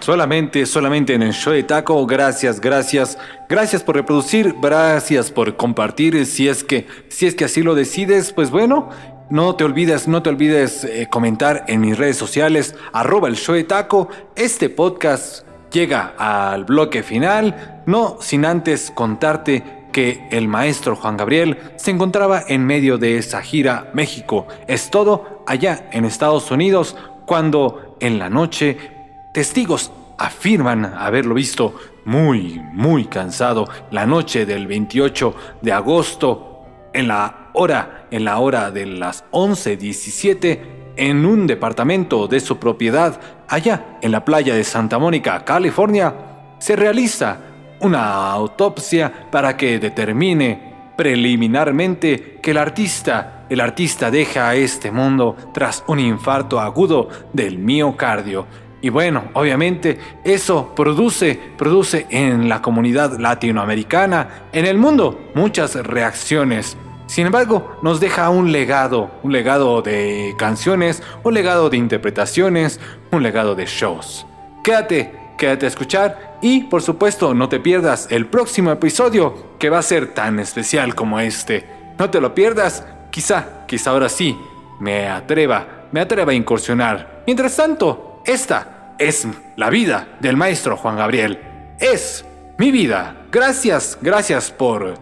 Solamente, 0.01 0.65
solamente 0.65 1.13
en 1.13 1.21
el 1.21 1.31
show 1.31 1.53
de 1.53 1.61
taco. 1.61 2.07
Gracias, 2.07 2.59
gracias. 2.59 3.19
Gracias 3.47 3.83
por 3.83 3.95
reproducir, 3.95 4.55
gracias 4.59 5.29
por 5.29 5.55
compartir. 5.55 6.25
Si 6.25 6.47
es 6.47 6.63
que, 6.63 6.87
si 7.09 7.27
es 7.27 7.35
que 7.35 7.45
así 7.45 7.61
lo 7.61 7.75
decides, 7.75 8.33
pues 8.33 8.49
bueno, 8.49 8.89
no 9.29 9.55
te 9.55 9.63
olvides, 9.63 10.07
no 10.07 10.23
te 10.23 10.31
olvides 10.31 10.85
eh, 10.85 11.07
comentar 11.09 11.65
en 11.67 11.81
mis 11.81 11.99
redes 11.99 12.17
sociales, 12.17 12.75
arroba 12.93 13.27
el 13.27 13.35
show 13.35 13.53
de 13.53 13.63
taco. 13.63 14.09
Este 14.35 14.69
podcast 14.69 15.45
llega 15.71 16.15
al 16.17 16.65
bloque 16.65 17.03
final, 17.03 17.83
no 17.85 18.17
sin 18.21 18.43
antes 18.45 18.91
contarte 18.95 19.85
que 19.93 20.27
el 20.31 20.47
maestro 20.47 20.95
Juan 20.95 21.15
Gabriel 21.15 21.59
se 21.75 21.91
encontraba 21.91 22.43
en 22.47 22.65
medio 22.65 22.97
de 22.97 23.19
esa 23.19 23.43
gira 23.43 23.91
México. 23.93 24.47
Es 24.67 24.89
todo 24.89 25.43
allá 25.45 25.87
en 25.91 26.05
Estados 26.05 26.49
Unidos 26.49 26.95
cuando 27.27 27.97
en 27.99 28.17
la 28.17 28.31
noche 28.31 29.00
testigos 29.31 29.91
afirman 30.17 30.85
haberlo 30.85 31.35
visto 31.35 31.73
muy, 32.05 32.61
muy 32.73 33.05
cansado 33.05 33.67
la 33.91 34.05
noche 34.05 34.45
del 34.45 34.67
28 34.67 35.35
de 35.61 35.71
agosto 35.71 36.61
en 36.93 37.07
la 37.07 37.49
hora, 37.53 38.07
en 38.11 38.25
la 38.25 38.39
hora 38.39 38.71
de 38.71 38.85
las 38.85 39.23
11:17 39.31 40.59
en 40.97 41.25
un 41.25 41.47
departamento 41.47 42.27
de 42.27 42.39
su 42.39 42.57
propiedad 42.57 43.19
allá 43.47 43.97
en 44.01 44.11
la 44.11 44.25
playa 44.25 44.53
de 44.53 44.63
Santa 44.63 44.99
Mónica, 44.99 45.43
California, 45.45 46.13
se 46.59 46.75
realiza 46.75 47.37
una 47.79 48.31
autopsia 48.31 49.11
para 49.31 49.57
que 49.57 49.79
determine 49.79 50.71
preliminarmente 50.95 52.39
que 52.41 52.51
el 52.51 52.57
artista, 52.57 53.45
el 53.49 53.59
artista 53.59 54.11
deja 54.11 54.53
este 54.55 54.91
mundo 54.91 55.35
tras 55.53 55.83
un 55.87 55.99
infarto 55.99 56.59
agudo 56.59 57.09
del 57.33 57.57
miocardio. 57.57 58.45
Y 58.81 58.89
bueno, 58.89 59.25
obviamente 59.33 59.99
eso 60.23 60.73
produce, 60.75 61.39
produce 61.57 62.07
en 62.09 62.49
la 62.49 62.61
comunidad 62.61 63.17
latinoamericana, 63.19 64.47
en 64.51 64.65
el 64.65 64.77
mundo, 64.77 65.29
muchas 65.35 65.75
reacciones. 65.75 66.77
Sin 67.05 67.27
embargo, 67.27 67.77
nos 67.83 67.99
deja 67.99 68.29
un 68.29 68.51
legado, 68.51 69.11
un 69.21 69.33
legado 69.33 69.81
de 69.81 70.33
canciones, 70.37 71.03
un 71.23 71.33
legado 71.33 71.69
de 71.69 71.77
interpretaciones, 71.77 72.79
un 73.11 73.21
legado 73.21 73.53
de 73.53 73.65
shows. 73.65 74.25
Quédate, 74.63 75.13
quédate 75.37 75.65
a 75.65 75.69
escuchar 75.69 76.37
y 76.41 76.63
por 76.63 76.81
supuesto 76.81 77.33
no 77.33 77.49
te 77.49 77.59
pierdas 77.59 78.07
el 78.11 78.27
próximo 78.27 78.71
episodio 78.71 79.57
que 79.59 79.69
va 79.69 79.79
a 79.79 79.83
ser 79.83 80.13
tan 80.13 80.39
especial 80.39 80.95
como 80.95 81.19
este. 81.19 81.67
No 81.99 82.09
te 82.09 82.21
lo 82.21 82.33
pierdas, 82.33 82.85
quizá, 83.11 83.65
quizá 83.67 83.91
ahora 83.91 84.09
sí, 84.09 84.35
me 84.79 85.07
atreva, 85.07 85.87
me 85.91 85.99
atreva 85.99 86.31
a 86.31 86.35
incursionar. 86.35 87.23
Mientras 87.27 87.55
tanto, 87.55 88.10
esta 88.26 88.93
es 88.98 89.27
la 89.56 89.69
vida 89.69 90.18
del 90.19 90.38
maestro 90.38 90.77
Juan 90.77 90.98
Gabriel. 90.98 91.39
Es 91.80 92.23
mi 92.57 92.72
vida. 92.72 93.26
Gracias, 93.31 93.98
gracias 94.02 94.52
por 94.52 94.93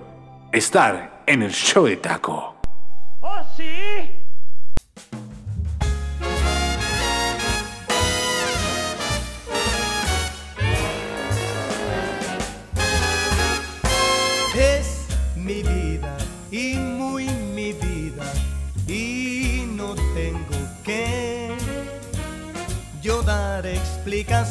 estar 0.51 1.23
en 1.25 1.43
el 1.43 1.51
show 1.51 1.85
de 1.85 1.97
taco. 1.97 2.48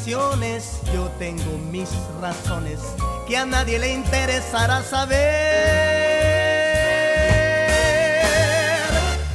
Yo 0.09 1.11
tengo 1.19 1.59
mis 1.71 1.91
razones 2.19 2.81
que 3.27 3.37
a 3.37 3.45
nadie 3.45 3.79
le 3.79 3.93
interesará 3.93 4.83
saber. 4.83 5.19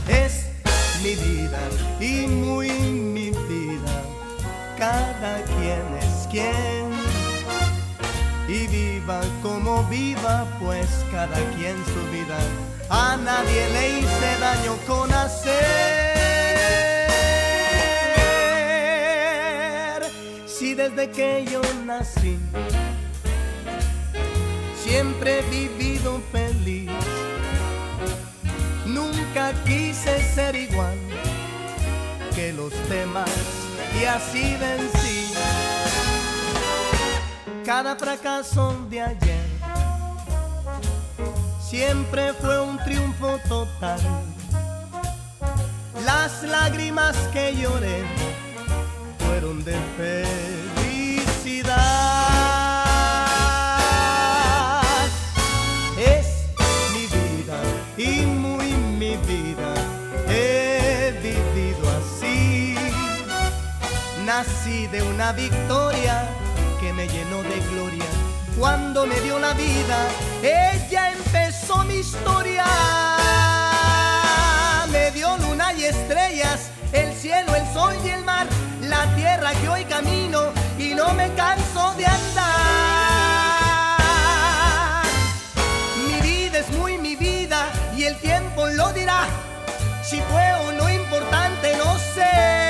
Es 0.08 0.46
mi 1.04 1.14
vida 1.14 1.60
y 2.00 2.26
muy 2.28 2.72
mi 2.72 3.30
vida, 3.30 4.04
cada 4.76 5.44
quien 5.44 5.84
es 6.02 6.28
quien 6.32 6.92
y 8.48 8.66
viva 8.68 9.22
como 9.44 9.84
viva, 9.84 10.46
pues 10.60 10.88
cada 11.12 11.38
quien 11.56 11.78
su 11.86 12.02
vida. 12.12 12.40
A 12.90 13.16
nadie 13.18 13.70
le 13.70 14.00
hice 14.00 14.40
daño 14.40 14.76
con 14.88 15.14
hacer. 15.14 16.13
Desde 20.90 21.10
que 21.12 21.46
yo 21.50 21.62
nací. 21.86 22.38
Siempre 24.84 25.40
he 25.40 25.42
vivido 25.44 26.22
feliz, 26.32 26.92
nunca 28.86 29.54
quise 29.64 30.22
ser 30.36 30.56
igual 30.56 30.98
que 32.36 32.52
los 32.52 32.74
demás 32.90 33.30
y 33.98 34.04
así 34.04 34.58
vencí. 34.60 35.34
Cada 37.66 37.96
fracaso 37.96 38.76
de 38.90 39.02
ayer 39.02 39.46
siempre 41.62 42.34
fue 42.34 42.60
un 42.60 42.78
triunfo 42.80 43.40
total. 43.48 44.02
Las 46.06 46.44
lágrimas 46.44 47.16
que 47.32 47.56
lloré 47.56 48.04
fueron 49.18 49.64
de 49.64 49.78
Es 55.98 56.28
mi 56.94 57.08
vida 57.08 57.60
y 57.98 58.26
muy 58.26 58.72
mi 58.74 59.16
vida. 59.18 59.74
He 60.28 61.14
vivido 61.22 61.90
así. 61.98 62.76
Nací 64.26 64.88
de 64.88 65.04
una 65.04 65.32
victoria 65.32 66.28
que 66.80 66.92
me 66.94 67.08
llenó 67.08 67.44
de 67.44 67.60
gloria. 67.72 68.06
Cuando 68.58 69.06
me 69.08 69.20
dio 69.22 69.40
la 69.40 69.54
vida, 69.54 70.08
ella 70.42 71.12
empezó 71.12 71.84
mi 71.86 71.96
historia. 71.96 72.66
Me 74.92 75.12
dio 75.12 75.38
luna 75.38 75.74
y 75.74 75.86
estrellas, 75.86 76.70
el 76.92 77.14
cielo, 77.14 77.56
el 77.56 77.66
sol 77.74 77.94
y 78.06 78.10
el 78.10 78.24
mar, 78.24 78.48
la 78.82 79.06
tierra 79.16 79.54
que 79.54 79.70
hoy 79.70 79.86
camino 79.86 80.52
y 80.78 80.94
no 80.96 81.14
me 81.14 81.32
canso 81.34 81.94
de 81.96 82.06
andar. 82.06 82.34
Mi 86.08 86.22
vida 86.22 86.60
es 86.60 86.70
muy 86.72 86.98
mi 86.98 87.16
vida 87.16 87.70
y 87.96 88.04
el 88.04 88.16
tiempo 88.18 88.68
lo 88.68 88.92
dirá. 88.94 89.28
Si 90.04 90.20
fue 90.22 90.54
o 90.66 90.72
no 90.74 90.90
importante, 90.90 91.78
no 91.78 91.98
ser 92.14 92.63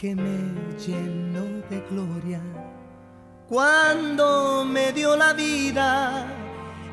que 0.00 0.14
me 0.14 0.38
llenó 0.78 1.44
de 1.68 1.78
gloria. 1.90 2.40
Cuando 3.46 4.64
me 4.64 4.92
dio 4.94 5.14
la 5.14 5.34
vida, 5.34 6.26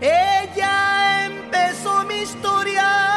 ella 0.02 1.26
empezó 1.26 2.04
mi 2.04 2.16
historia. 2.16 3.17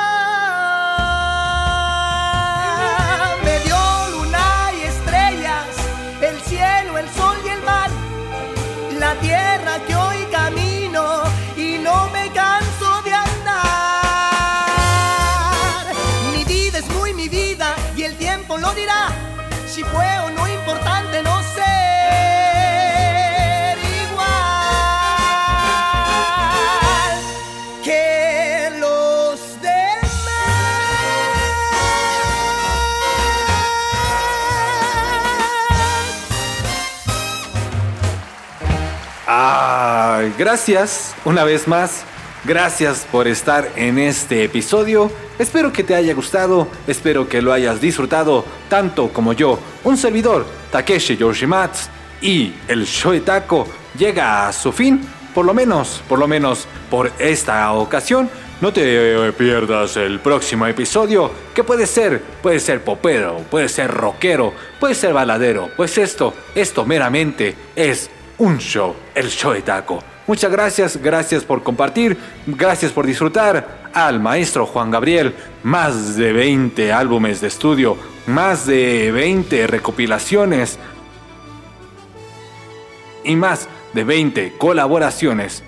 si 19.70 19.84
fue 19.84 20.18
o 20.24 20.30
no 20.30 20.48
importante 20.48 21.22
no 21.22 21.42
ser 21.44 21.68
igual 23.78 24.26
que 27.84 28.72
los 28.80 29.38
demás. 29.62 30.10
Ah, 39.28 40.22
gracias 40.36 41.14
una 41.24 41.44
vez 41.44 41.68
más 41.68 42.04
Gracias 42.44 43.06
por 43.12 43.28
estar 43.28 43.70
en 43.76 43.98
este 43.98 44.44
episodio. 44.44 45.12
Espero 45.38 45.70
que 45.70 45.84
te 45.84 45.94
haya 45.94 46.14
gustado, 46.14 46.68
espero 46.86 47.28
que 47.28 47.42
lo 47.42 47.52
hayas 47.52 47.82
disfrutado 47.82 48.46
tanto 48.70 49.10
como 49.12 49.34
yo. 49.34 49.58
Un 49.84 49.98
servidor, 49.98 50.46
Takeshi 50.72 51.18
Yoshimatsu, 51.18 51.90
y 52.22 52.54
el 52.66 52.84
Shoetako 52.84 53.66
llega 53.98 54.48
a 54.48 54.52
su 54.54 54.72
fin, 54.72 55.06
por 55.34 55.44
lo 55.44 55.52
menos, 55.52 56.02
por 56.08 56.18
lo 56.18 56.26
menos 56.26 56.66
por 56.88 57.12
esta 57.18 57.72
ocasión. 57.72 58.30
No 58.62 58.72
te 58.72 59.32
pierdas 59.32 59.98
el 59.98 60.20
próximo 60.20 60.66
episodio, 60.66 61.30
que 61.54 61.62
puede 61.62 61.86
ser, 61.86 62.22
puede 62.42 62.58
ser 62.58 62.82
popero, 62.82 63.38
puede 63.50 63.68
ser 63.68 63.90
rockero, 63.90 64.54
puede 64.78 64.94
ser 64.94 65.12
baladero, 65.12 65.70
pues 65.76 65.98
esto, 65.98 66.32
esto 66.54 66.86
meramente 66.86 67.54
es 67.76 68.08
un 68.38 68.56
show, 68.58 68.96
el 69.14 69.28
Shoetako. 69.28 70.02
Muchas 70.30 70.52
gracias, 70.52 70.96
gracias 70.96 71.42
por 71.42 71.64
compartir, 71.64 72.16
gracias 72.46 72.92
por 72.92 73.04
disfrutar 73.04 73.90
al 73.92 74.20
maestro 74.20 74.64
Juan 74.64 74.92
Gabriel. 74.92 75.34
Más 75.64 76.14
de 76.14 76.32
20 76.32 76.92
álbumes 76.92 77.40
de 77.40 77.48
estudio, 77.48 77.96
más 78.28 78.64
de 78.64 79.10
20 79.10 79.66
recopilaciones 79.66 80.78
y 83.24 83.34
más 83.34 83.66
de 83.92 84.04
20 84.04 84.52
colaboraciones. 84.56 85.64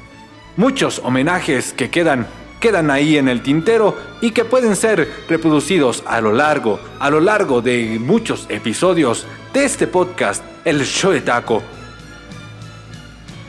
Muchos 0.57 1.01
homenajes 1.01 1.73
que 1.73 1.91
quedan 1.91 2.29
quedan 2.61 2.93
ahí 2.93 3.19
en 3.19 3.27
el 3.27 3.43
tintero 3.43 3.97
y 4.21 4.31
que 4.31 4.45
pueden 4.45 4.77
ser 4.77 5.11
reproducidos 5.29 6.05
a 6.07 6.21
lo 6.21 6.33
largo, 6.33 6.79
a 7.01 7.11
lo 7.11 7.19
largo 7.19 7.63
de 7.63 7.99
muchos 7.99 8.47
episodios 8.49 9.27
de 9.53 9.65
este 9.65 9.89
podcast, 9.89 10.45
El 10.65 10.85
Show 10.85 11.11
de 11.11 11.23
Taco. 11.23 11.65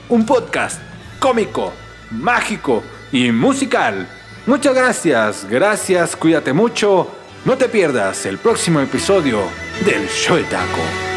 Un 0.09 0.25
podcast 0.25 0.81
cómico, 1.23 1.71
mágico 2.11 2.83
y 3.13 3.31
musical. 3.31 4.05
Muchas 4.45 4.75
gracias, 4.75 5.47
gracias, 5.49 6.17
cuídate 6.17 6.51
mucho. 6.51 7.07
No 7.45 7.57
te 7.57 7.69
pierdas 7.69 8.25
el 8.25 8.37
próximo 8.37 8.81
episodio 8.81 9.39
del 9.85 10.09
Show 10.09 10.35
de 10.35 10.43
Taco. 10.43 11.12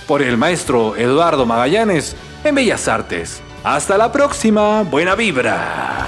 por 0.06 0.22
el 0.22 0.36
maestro 0.36 0.94
Eduardo 0.94 1.44
Magallanes 1.44 2.14
en 2.44 2.54
Bellas 2.54 2.86
Artes. 2.86 3.42
Hasta 3.64 3.98
la 3.98 4.12
próxima, 4.12 4.82
buena 4.82 5.16
vibra. 5.16 6.06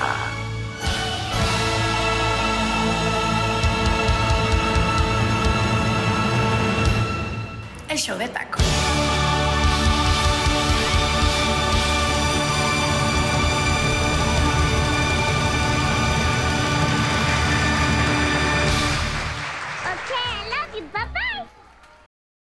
El 7.89 7.99
show 7.99 8.17
de 8.17 8.29
taco. 8.29 8.54